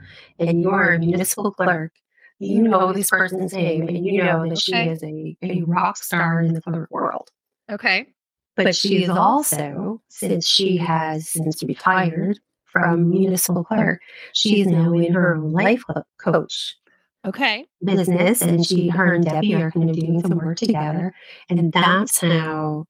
and 0.48 0.62
you're 0.62 0.94
a 0.94 0.98
municipal 0.98 1.50
clerk, 1.52 1.92
you 2.38 2.62
know 2.62 2.92
this 2.92 3.10
person's 3.10 3.52
name 3.52 3.88
and 3.88 4.04
you 4.04 4.22
know 4.22 4.48
that 4.48 4.60
she 4.60 4.72
Okay. 4.72 4.88
is 4.88 5.02
a, 5.02 5.36
a 5.42 5.62
rock 5.62 5.96
star 5.96 6.40
in 6.40 6.54
the 6.54 6.60
clerk 6.60 6.90
world. 6.90 7.30
Okay. 7.70 8.08
But 8.56 8.74
she 8.76 9.02
is 9.04 9.08
also, 9.08 10.02
since 10.08 10.46
she 10.46 10.76
has 10.76 11.28
since 11.28 11.62
retired 11.62 12.38
from 12.64 13.08
municipal 13.10 13.64
clerk, 13.64 14.00
she 14.32 14.60
is 14.60 14.66
now 14.66 14.92
in 14.92 15.12
her 15.12 15.34
own 15.36 15.52
life 15.52 15.84
coach 16.18 16.76
Okay. 17.24 17.66
business 17.84 18.42
and 18.42 18.66
she 18.66 18.88
her 18.88 19.14
and 19.14 19.24
Debbie 19.24 19.54
are 19.54 19.70
kind 19.70 19.88
of 19.88 19.96
doing 19.96 20.20
some 20.20 20.38
work 20.38 20.58
together. 20.58 21.14
And 21.48 21.72
that's 21.72 22.20
how 22.20 22.86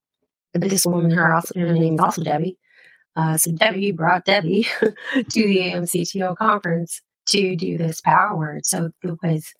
this 0.53 0.85
woman, 0.85 1.11
her 1.11 1.33
also 1.33 1.59
her 1.59 1.73
name 1.73 1.95
is 1.95 1.99
also 1.99 2.23
Debbie. 2.23 2.57
Uh, 3.15 3.37
so 3.37 3.51
Debbie 3.51 3.91
brought 3.91 4.25
Debbie 4.25 4.63
to 4.81 4.91
the 5.29 5.59
AMCTO 5.59 6.35
conference 6.35 7.01
to 7.27 7.55
do 7.55 7.77
this 7.77 8.01
power 8.01 8.35
word. 8.35 8.65
So 8.65 8.91
it 9.01 9.17
was 9.23 9.53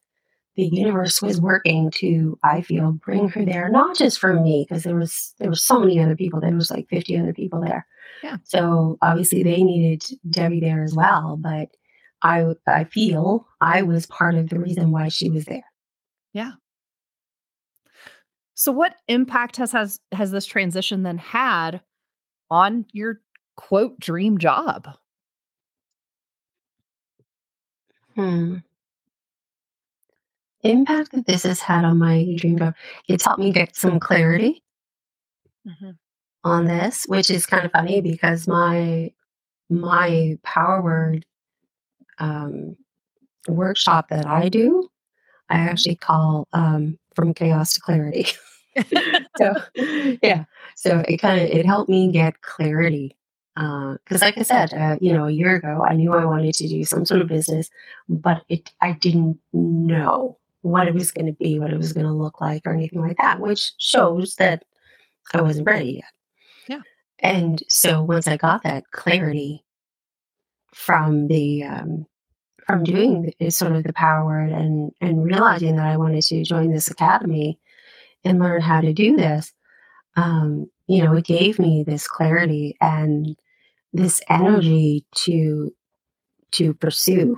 the 0.56 0.68
universe 0.68 1.22
was 1.22 1.42
working 1.42 1.90
to, 1.92 2.38
I 2.44 2.62
feel, 2.62 2.92
bring 2.92 3.28
her 3.30 3.44
there, 3.44 3.70
not 3.70 3.98
just 3.98 4.20
for 4.20 4.40
me, 4.40 4.66
because 4.68 4.84
there 4.84 4.96
was 4.96 5.34
there 5.40 5.50
were 5.50 5.56
so 5.56 5.80
many 5.80 6.00
other 6.00 6.16
people. 6.16 6.40
There 6.40 6.54
was 6.54 6.70
like 6.70 6.88
50 6.90 7.18
other 7.18 7.34
people 7.34 7.62
there. 7.62 7.88
Yeah. 8.22 8.38
So 8.44 8.98
obviously 9.02 9.44
they 9.44 9.64
needed 9.64 10.04
Debbie 10.30 10.60
there 10.60 10.84
as 10.84 10.94
well. 10.94 11.38
But 11.40 11.70
I 12.22 12.54
I 12.68 12.84
feel 12.86 13.48
I 13.62 13.82
was 13.82 14.06
part 14.06 14.36
of 14.36 14.50
the 14.50 14.60
reason 14.60 14.92
why 14.92 15.10
she 15.10 15.30
was 15.30 15.46
there. 15.46 15.66
Yeah. 16.34 16.52
So 18.54 18.72
what 18.72 18.96
impact 19.08 19.58
has 19.58 19.72
has 19.72 20.00
has 20.12 20.32
this 20.32 20.46
transition 20.46 21.04
then 21.04 21.18
had 21.18 21.82
on 22.52 22.86
your 22.92 23.22
quote 23.58 24.00
dream 24.00 24.38
job? 24.38 24.88
Hmm. 28.16 28.58
Impact 30.62 31.12
that 31.12 31.26
this 31.26 31.44
has 31.44 31.60
had 31.60 31.84
on 31.84 31.98
my 31.98 32.36
dream 32.38 32.58
job, 32.58 32.74
it's 33.10 33.26
helped 33.26 33.40
me 33.40 33.52
get 33.52 33.76
some 33.76 34.00
clarity 34.00 34.64
on 36.44 36.66
this, 36.66 37.06
which 37.06 37.30
is 37.30 37.46
kind 37.46 37.66
of 37.66 37.72
funny 37.72 38.02
because 38.02 38.48
my 38.48 39.12
my 39.70 40.38
power 40.44 40.82
word 40.82 41.26
um, 42.20 42.78
workshop 43.48 44.10
that 44.10 44.26
I 44.26 44.50
do, 44.50 44.90
I 45.50 45.58
actually 45.58 45.96
call 45.96 46.48
um, 46.54 46.98
from 47.16 47.34
chaos 47.34 47.74
to 47.74 47.82
clarity. 47.82 48.28
so 49.38 49.54
yeah, 50.24 50.46
so 50.76 51.04
it 51.08 51.18
kind 51.18 51.42
of 51.42 51.50
it 51.50 51.66
helped 51.66 51.90
me 51.90 52.12
get 52.12 52.42
clarity 52.42 53.16
because, 53.56 54.22
like 54.22 54.38
I 54.38 54.42
said, 54.42 54.74
uh, 54.74 54.98
you 55.00 55.14
know, 55.14 55.28
a 55.28 55.32
year 55.32 55.56
ago, 55.56 55.86
I 55.88 55.94
knew 55.94 56.14
I 56.14 56.26
wanted 56.26 56.56
to 56.56 56.68
do 56.68 56.84
some 56.84 57.06
sort 57.06 57.22
of 57.22 57.28
business, 57.28 57.70
but 58.10 58.44
it 58.50 58.72
I 58.82 58.94
didn't 58.94 59.40
know 59.54 60.38
what 60.62 60.88
it 60.88 60.94
was 60.94 61.12
going 61.12 61.28
to 61.28 61.34
be, 61.34 61.60
what 61.60 61.72
it 61.72 61.78
was 61.78 61.94
going 61.94 62.06
to 62.06 62.12
look 62.12 62.42
like, 62.42 62.64
or 62.66 62.74
anything 62.74 63.02
like 63.02 63.18
that, 63.18 63.40
which 63.40 63.74
shows 63.78 64.36
that 64.36 64.64
I 65.34 65.42
wasn't 65.42 65.68
ready 65.68 66.02
yet. 66.02 66.12
Yeah. 66.68 66.82
And 67.20 67.62
so 67.70 68.02
once 68.02 68.28
I 68.28 68.38
got 68.38 68.64
that 68.64 68.86
clarity 68.92 69.64
from 70.74 71.28
the 71.28 71.64
um, 71.64 72.08
from 72.66 72.84
doing 72.84 73.34
the, 73.40 73.50
sort 73.52 73.74
of 73.74 73.84
the 73.84 73.94
power 73.94 74.26
word 74.26 74.52
and 74.52 74.92
and 75.00 75.24
realizing 75.24 75.76
that 75.76 75.86
I 75.86 75.98
wanted 75.98 76.24
to 76.24 76.44
join 76.44 76.72
this 76.72 76.90
academy 76.90 77.60
and 78.24 78.40
learn 78.40 78.62
how 78.62 78.82
to 78.82 78.94
do 78.94 79.16
this, 79.16 79.54
um, 80.16 80.70
you 80.88 81.04
know, 81.04 81.14
it 81.14 81.26
gave 81.26 81.60
me 81.60 81.84
this 81.84 82.08
clarity 82.08 82.76
and 82.82 83.38
this 83.94 84.22
energy 84.30 85.06
to 85.16 85.72
to 86.52 86.74
pursue 86.74 87.38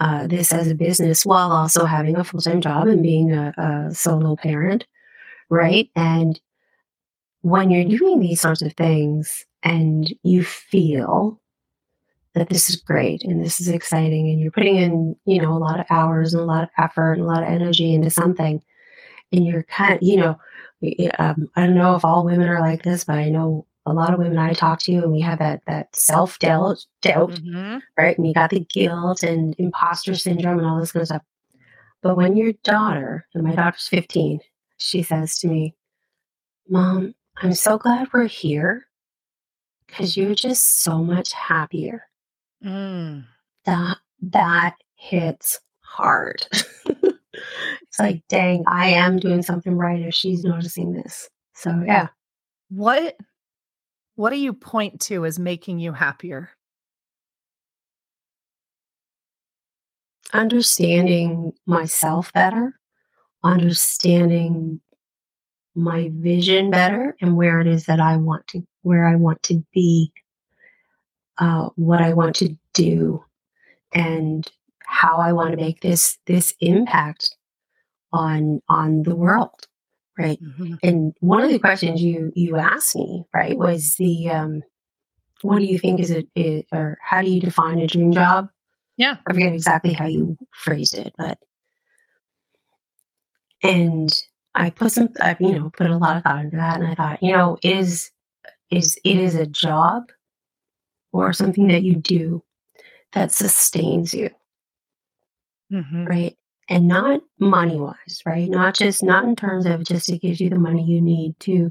uh, 0.00 0.26
this 0.26 0.52
as 0.52 0.70
a 0.70 0.74
business 0.74 1.26
while 1.26 1.50
also 1.50 1.84
having 1.84 2.16
a 2.16 2.24
full 2.24 2.40
time 2.40 2.60
job 2.60 2.86
and 2.86 3.02
being 3.02 3.32
a, 3.32 3.52
a 3.58 3.94
solo 3.94 4.36
parent, 4.36 4.86
right? 5.50 5.90
And 5.96 6.40
when 7.42 7.70
you're 7.70 7.98
doing 7.98 8.20
these 8.20 8.40
sorts 8.40 8.62
of 8.62 8.72
things 8.74 9.44
and 9.62 10.12
you 10.22 10.44
feel 10.44 11.40
that 12.34 12.48
this 12.48 12.70
is 12.70 12.76
great 12.76 13.24
and 13.24 13.44
this 13.44 13.60
is 13.60 13.68
exciting 13.68 14.28
and 14.28 14.40
you're 14.40 14.52
putting 14.52 14.76
in, 14.76 15.16
you 15.24 15.40
know, 15.40 15.52
a 15.52 15.58
lot 15.58 15.80
of 15.80 15.86
hours 15.90 16.34
and 16.34 16.42
a 16.42 16.46
lot 16.46 16.62
of 16.62 16.70
effort 16.78 17.14
and 17.14 17.22
a 17.22 17.26
lot 17.26 17.42
of 17.42 17.48
energy 17.48 17.94
into 17.94 18.10
something 18.10 18.62
and 19.32 19.46
you're 19.46 19.64
kind 19.64 19.94
of, 19.94 20.02
you 20.02 20.16
know, 20.16 20.38
um, 21.18 21.48
I 21.56 21.66
don't 21.66 21.74
know 21.74 21.96
if 21.96 22.04
all 22.04 22.24
women 22.24 22.48
are 22.48 22.60
like 22.60 22.82
this, 22.82 23.04
but 23.04 23.18
I 23.18 23.28
know 23.30 23.66
a 23.90 23.92
lot 23.94 24.12
of 24.12 24.18
women 24.18 24.38
I 24.38 24.52
talk 24.52 24.80
to 24.80 24.92
and 24.92 25.12
we 25.12 25.20
have 25.20 25.38
that, 25.38 25.62
that 25.66 25.94
self 25.94 26.38
doubt, 26.38 26.84
doubt 27.02 27.30
Mhm. 27.32 27.80
right? 27.96 28.16
And 28.16 28.26
you 28.26 28.34
got 28.34 28.50
the 28.50 28.60
guilt 28.72 29.22
and 29.22 29.54
imposter 29.58 30.14
syndrome 30.14 30.58
and 30.58 30.66
all 30.66 30.78
this 30.80 30.92
kind 30.92 31.02
of 31.02 31.08
stuff. 31.08 31.22
But 32.02 32.16
when 32.16 32.36
your 32.36 32.52
daughter, 32.64 33.26
and 33.34 33.42
my 33.44 33.54
daughter's 33.54 33.88
15, 33.88 34.40
she 34.76 35.02
says 35.02 35.38
to 35.38 35.48
me, 35.48 35.74
Mom, 36.68 37.14
I'm 37.38 37.54
so 37.54 37.78
glad 37.78 38.08
we're 38.12 38.26
here 38.26 38.86
because 39.86 40.16
you're 40.16 40.34
just 40.34 40.82
so 40.82 40.98
much 41.02 41.32
happier. 41.32 42.04
Mm. 42.64 43.24
That 43.64 43.98
that 44.22 44.74
hits 44.96 45.60
hard. 45.80 46.46
it's 46.52 47.98
like, 47.98 48.22
dang, 48.28 48.64
I 48.66 48.88
am 48.88 49.18
doing 49.18 49.42
something 49.42 49.74
right 49.76 50.00
if 50.00 50.14
she's 50.14 50.44
noticing 50.44 50.92
this. 50.92 51.28
So 51.54 51.82
yeah. 51.86 52.08
What 52.70 53.16
what 54.18 54.30
do 54.30 54.36
you 54.36 54.52
point 54.52 55.00
to 55.00 55.24
as 55.24 55.38
making 55.38 55.78
you 55.78 55.92
happier? 55.92 56.50
Understanding 60.32 61.52
myself 61.66 62.32
better, 62.32 62.74
understanding 63.44 64.80
my 65.76 66.10
vision 66.14 66.68
better 66.68 67.16
and 67.20 67.36
where 67.36 67.60
it 67.60 67.68
is 67.68 67.84
that 67.86 68.00
I 68.00 68.16
want 68.16 68.44
to 68.48 68.66
where 68.82 69.06
I 69.06 69.14
want 69.14 69.40
to 69.44 69.64
be, 69.72 70.12
uh, 71.38 71.68
what 71.76 72.02
I 72.02 72.12
want 72.12 72.34
to 72.36 72.56
do, 72.74 73.24
and 73.94 74.50
how 74.80 75.18
I 75.18 75.32
want 75.32 75.52
to 75.52 75.56
make 75.56 75.80
this 75.80 76.18
this 76.26 76.54
impact 76.58 77.36
on 78.12 78.62
on 78.68 79.04
the 79.04 79.14
world, 79.14 79.68
right? 80.18 80.38
Mm-hmm. 80.42 80.74
And 80.82 81.14
one 81.20 81.42
of 81.42 81.50
the 81.50 81.58
questions 81.58 82.02
you 82.02 82.32
you 82.34 82.56
asked 82.56 82.96
me, 82.96 83.24
right, 83.32 83.56
was 83.56 83.94
the 83.98 84.30
um, 84.30 84.62
what 85.42 85.58
do 85.58 85.64
you 85.64 85.78
think 85.78 86.00
is 86.00 86.10
it, 86.10 86.66
or 86.72 86.98
how 87.02 87.22
do 87.22 87.30
you 87.30 87.40
define 87.40 87.78
a 87.78 87.86
dream 87.86 88.12
job? 88.12 88.48
Yeah, 88.96 89.16
I 89.26 89.32
forget 89.32 89.52
exactly 89.52 89.92
how 89.92 90.06
you 90.06 90.36
phrased 90.52 90.98
it, 90.98 91.14
but 91.16 91.38
and 93.62 94.12
I 94.54 94.70
put 94.70 94.92
some, 94.92 95.10
I, 95.20 95.36
you 95.38 95.58
know, 95.58 95.70
put 95.70 95.88
a 95.88 95.96
lot 95.96 96.16
of 96.16 96.24
thought 96.24 96.44
into 96.44 96.56
that, 96.56 96.80
and 96.80 96.88
I 96.88 96.94
thought, 96.94 97.22
you 97.22 97.32
know, 97.32 97.58
is 97.62 98.10
is 98.70 98.98
it 99.04 99.16
is 99.16 99.34
a 99.34 99.46
job 99.46 100.10
or 101.12 101.32
something 101.32 101.68
that 101.68 101.82
you 101.82 101.94
do 101.94 102.42
that 103.12 103.32
sustains 103.32 104.12
you, 104.12 104.30
mm-hmm. 105.72 106.04
right? 106.04 106.37
And 106.70 106.86
not 106.86 107.22
money 107.38 107.80
wise, 107.80 108.22
right? 108.26 108.48
Not 108.48 108.74
just 108.74 109.02
not 109.02 109.24
in 109.24 109.36
terms 109.36 109.64
of 109.64 109.84
just 109.84 110.10
it 110.10 110.20
gives 110.20 110.38
you 110.38 110.50
the 110.50 110.58
money 110.58 110.84
you 110.84 111.00
need 111.00 111.38
to 111.40 111.70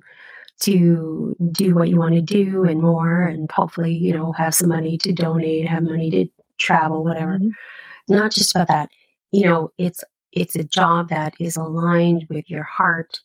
to 0.61 1.35
do 1.51 1.75
what 1.75 1.87
you 1.87 1.97
want 1.97 2.15
to 2.15 2.21
do 2.21 2.63
and 2.63 2.81
more, 2.81 3.21
and 3.21 3.51
hopefully, 3.51 3.93
you 3.93 4.11
know, 4.11 4.31
have 4.31 4.55
some 4.55 4.69
money 4.69 4.97
to 4.97 5.13
donate, 5.13 5.67
have 5.67 5.83
money 5.83 6.09
to 6.09 6.25
travel, 6.57 7.03
whatever. 7.03 7.37
Mm-hmm. 7.37 7.49
Not 8.07 8.31
just 8.31 8.55
about 8.55 8.69
that. 8.69 8.89
You 9.31 9.45
know, 9.45 9.71
it's 9.77 10.03
it's 10.31 10.55
a 10.55 10.63
job 10.63 11.09
that 11.09 11.35
is 11.39 11.57
aligned 11.57 12.25
with 12.29 12.49
your 12.49 12.63
heart 12.63 13.19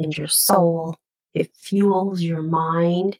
and 0.00 0.16
your 0.16 0.26
soul. 0.26 0.96
It 1.32 1.54
fuels 1.54 2.22
your 2.22 2.42
mind. 2.42 3.18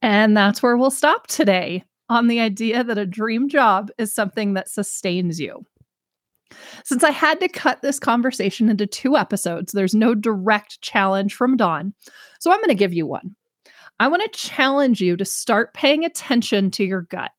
And 0.00 0.36
that's 0.36 0.62
where 0.62 0.76
we'll 0.76 0.90
stop 0.90 1.26
today 1.26 1.84
on 2.08 2.28
the 2.28 2.40
idea 2.40 2.84
that 2.84 2.98
a 2.98 3.06
dream 3.06 3.48
job 3.48 3.90
is 3.98 4.14
something 4.14 4.54
that 4.54 4.68
sustains 4.68 5.40
you. 5.40 5.64
Since 6.84 7.04
I 7.04 7.10
had 7.10 7.40
to 7.40 7.48
cut 7.48 7.82
this 7.82 7.98
conversation 7.98 8.70
into 8.70 8.86
two 8.86 9.16
episodes, 9.16 9.72
there's 9.72 9.94
no 9.94 10.14
direct 10.14 10.80
challenge 10.80 11.34
from 11.34 11.56
Dawn. 11.56 11.92
So 12.40 12.50
I'm 12.50 12.58
going 12.58 12.68
to 12.68 12.74
give 12.74 12.94
you 12.94 13.06
one. 13.06 13.36
I 14.00 14.08
want 14.08 14.22
to 14.22 14.38
challenge 14.38 15.00
you 15.00 15.16
to 15.16 15.24
start 15.24 15.74
paying 15.74 16.04
attention 16.04 16.70
to 16.72 16.84
your 16.84 17.02
gut 17.02 17.32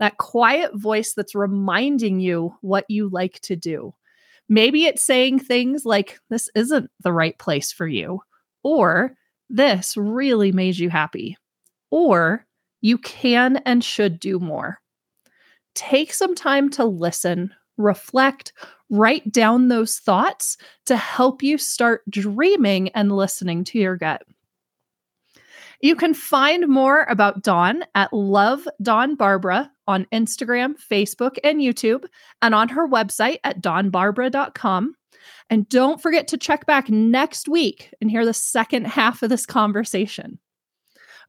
that 0.00 0.16
quiet 0.16 0.74
voice 0.74 1.12
that's 1.12 1.34
reminding 1.34 2.20
you 2.20 2.56
what 2.62 2.86
you 2.88 3.08
like 3.10 3.38
to 3.42 3.54
do. 3.54 3.94
Maybe 4.48 4.86
it's 4.86 5.04
saying 5.04 5.38
things 5.38 5.84
like, 5.84 6.18
This 6.30 6.50
isn't 6.54 6.90
the 7.02 7.12
right 7.12 7.38
place 7.38 7.70
for 7.70 7.86
you, 7.86 8.20
or 8.64 9.14
This 9.48 9.96
really 9.96 10.52
made 10.52 10.76
you 10.78 10.90
happy, 10.90 11.36
or 11.90 12.44
You 12.80 12.98
can 12.98 13.58
and 13.58 13.84
should 13.84 14.20
do 14.20 14.38
more. 14.38 14.80
Take 15.74 16.12
some 16.12 16.34
time 16.34 16.70
to 16.70 16.84
listen, 16.84 17.54
reflect, 17.76 18.52
write 18.90 19.30
down 19.30 19.68
those 19.68 19.98
thoughts 19.98 20.56
to 20.86 20.96
help 20.96 21.42
you 21.42 21.58
start 21.58 22.02
dreaming 22.10 22.88
and 22.90 23.12
listening 23.12 23.64
to 23.64 23.78
your 23.78 23.96
gut. 23.96 24.22
You 25.82 25.96
can 25.96 26.12
find 26.12 26.68
more 26.68 27.06
about 27.08 27.42
Dawn 27.42 27.84
at 27.94 28.12
Love 28.12 28.68
Dawn 28.82 29.14
Barbara 29.14 29.70
on 29.86 30.06
Instagram, 30.12 30.74
Facebook, 30.78 31.38
and 31.42 31.60
YouTube, 31.60 32.04
and 32.42 32.54
on 32.54 32.68
her 32.68 32.86
website 32.86 33.38
at 33.44 33.62
dawnbarbara.com. 33.62 34.94
And 35.48 35.68
don't 35.68 36.00
forget 36.00 36.28
to 36.28 36.36
check 36.36 36.66
back 36.66 36.90
next 36.90 37.48
week 37.48 37.94
and 38.00 38.10
hear 38.10 38.26
the 38.26 38.34
second 38.34 38.86
half 38.88 39.22
of 39.22 39.30
this 39.30 39.46
conversation. 39.46 40.38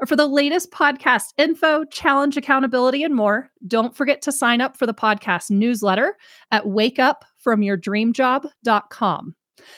Or 0.01 0.07
for 0.07 0.15
the 0.15 0.27
latest 0.27 0.71
podcast 0.71 1.33
info, 1.37 1.85
challenge 1.85 2.35
accountability, 2.35 3.03
and 3.03 3.13
more, 3.13 3.51
don't 3.67 3.95
forget 3.95 4.23
to 4.23 4.31
sign 4.31 4.59
up 4.59 4.75
for 4.75 4.87
the 4.87 4.95
podcast 4.95 5.51
newsletter 5.51 6.17
at 6.49 6.65
wakeupfromyourdreamjob.com. 6.65 9.35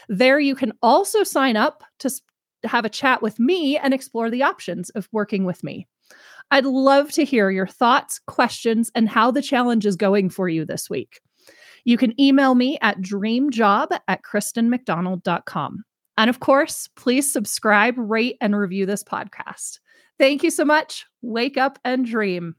There 0.08 0.40
you 0.40 0.56
can 0.56 0.72
also 0.82 1.24
sign 1.24 1.58
up 1.58 1.84
to 2.00 2.10
have 2.64 2.86
a 2.86 2.90
chat 2.90 3.22
with 3.22 3.38
me 3.38 3.78
and 3.78 3.94
explore 3.94 4.30
the 4.30 4.44
options 4.44 4.90
of 4.92 5.10
working 5.12 5.44
with 5.44 5.62
me. 5.62 5.90
I'd 6.52 6.66
love 6.66 7.12
to 7.14 7.26
hear 7.26 7.50
your 7.50 7.66
thoughts, 7.68 8.20
questions, 8.28 8.92
and 8.96 9.10
how 9.10 9.32
the 9.32 9.42
challenge 9.42 9.86
is 9.86 9.98
going 9.98 10.30
for 10.30 10.48
you 10.48 10.66
this 10.66 10.90
week. 10.90 11.20
You 11.84 11.98
can 11.98 12.18
email 12.20 12.56
me 12.56 12.78
at 12.82 13.02
dreamjob 13.02 14.00
at 14.08 14.22
kristenmacdonald.com. 14.24 15.84
And 16.18 16.30
of 16.30 16.40
course, 16.40 16.88
please 16.96 17.32
subscribe, 17.32 17.96
rate, 17.98 18.38
and 18.40 18.56
review 18.56 18.86
this 18.86 19.04
podcast. 19.04 19.80
Thank 20.20 20.44
you 20.44 20.52
so 20.52 20.66
much. 20.66 21.06
Wake 21.22 21.58
up 21.58 21.80
and 21.84 22.06
dream. 22.06 22.56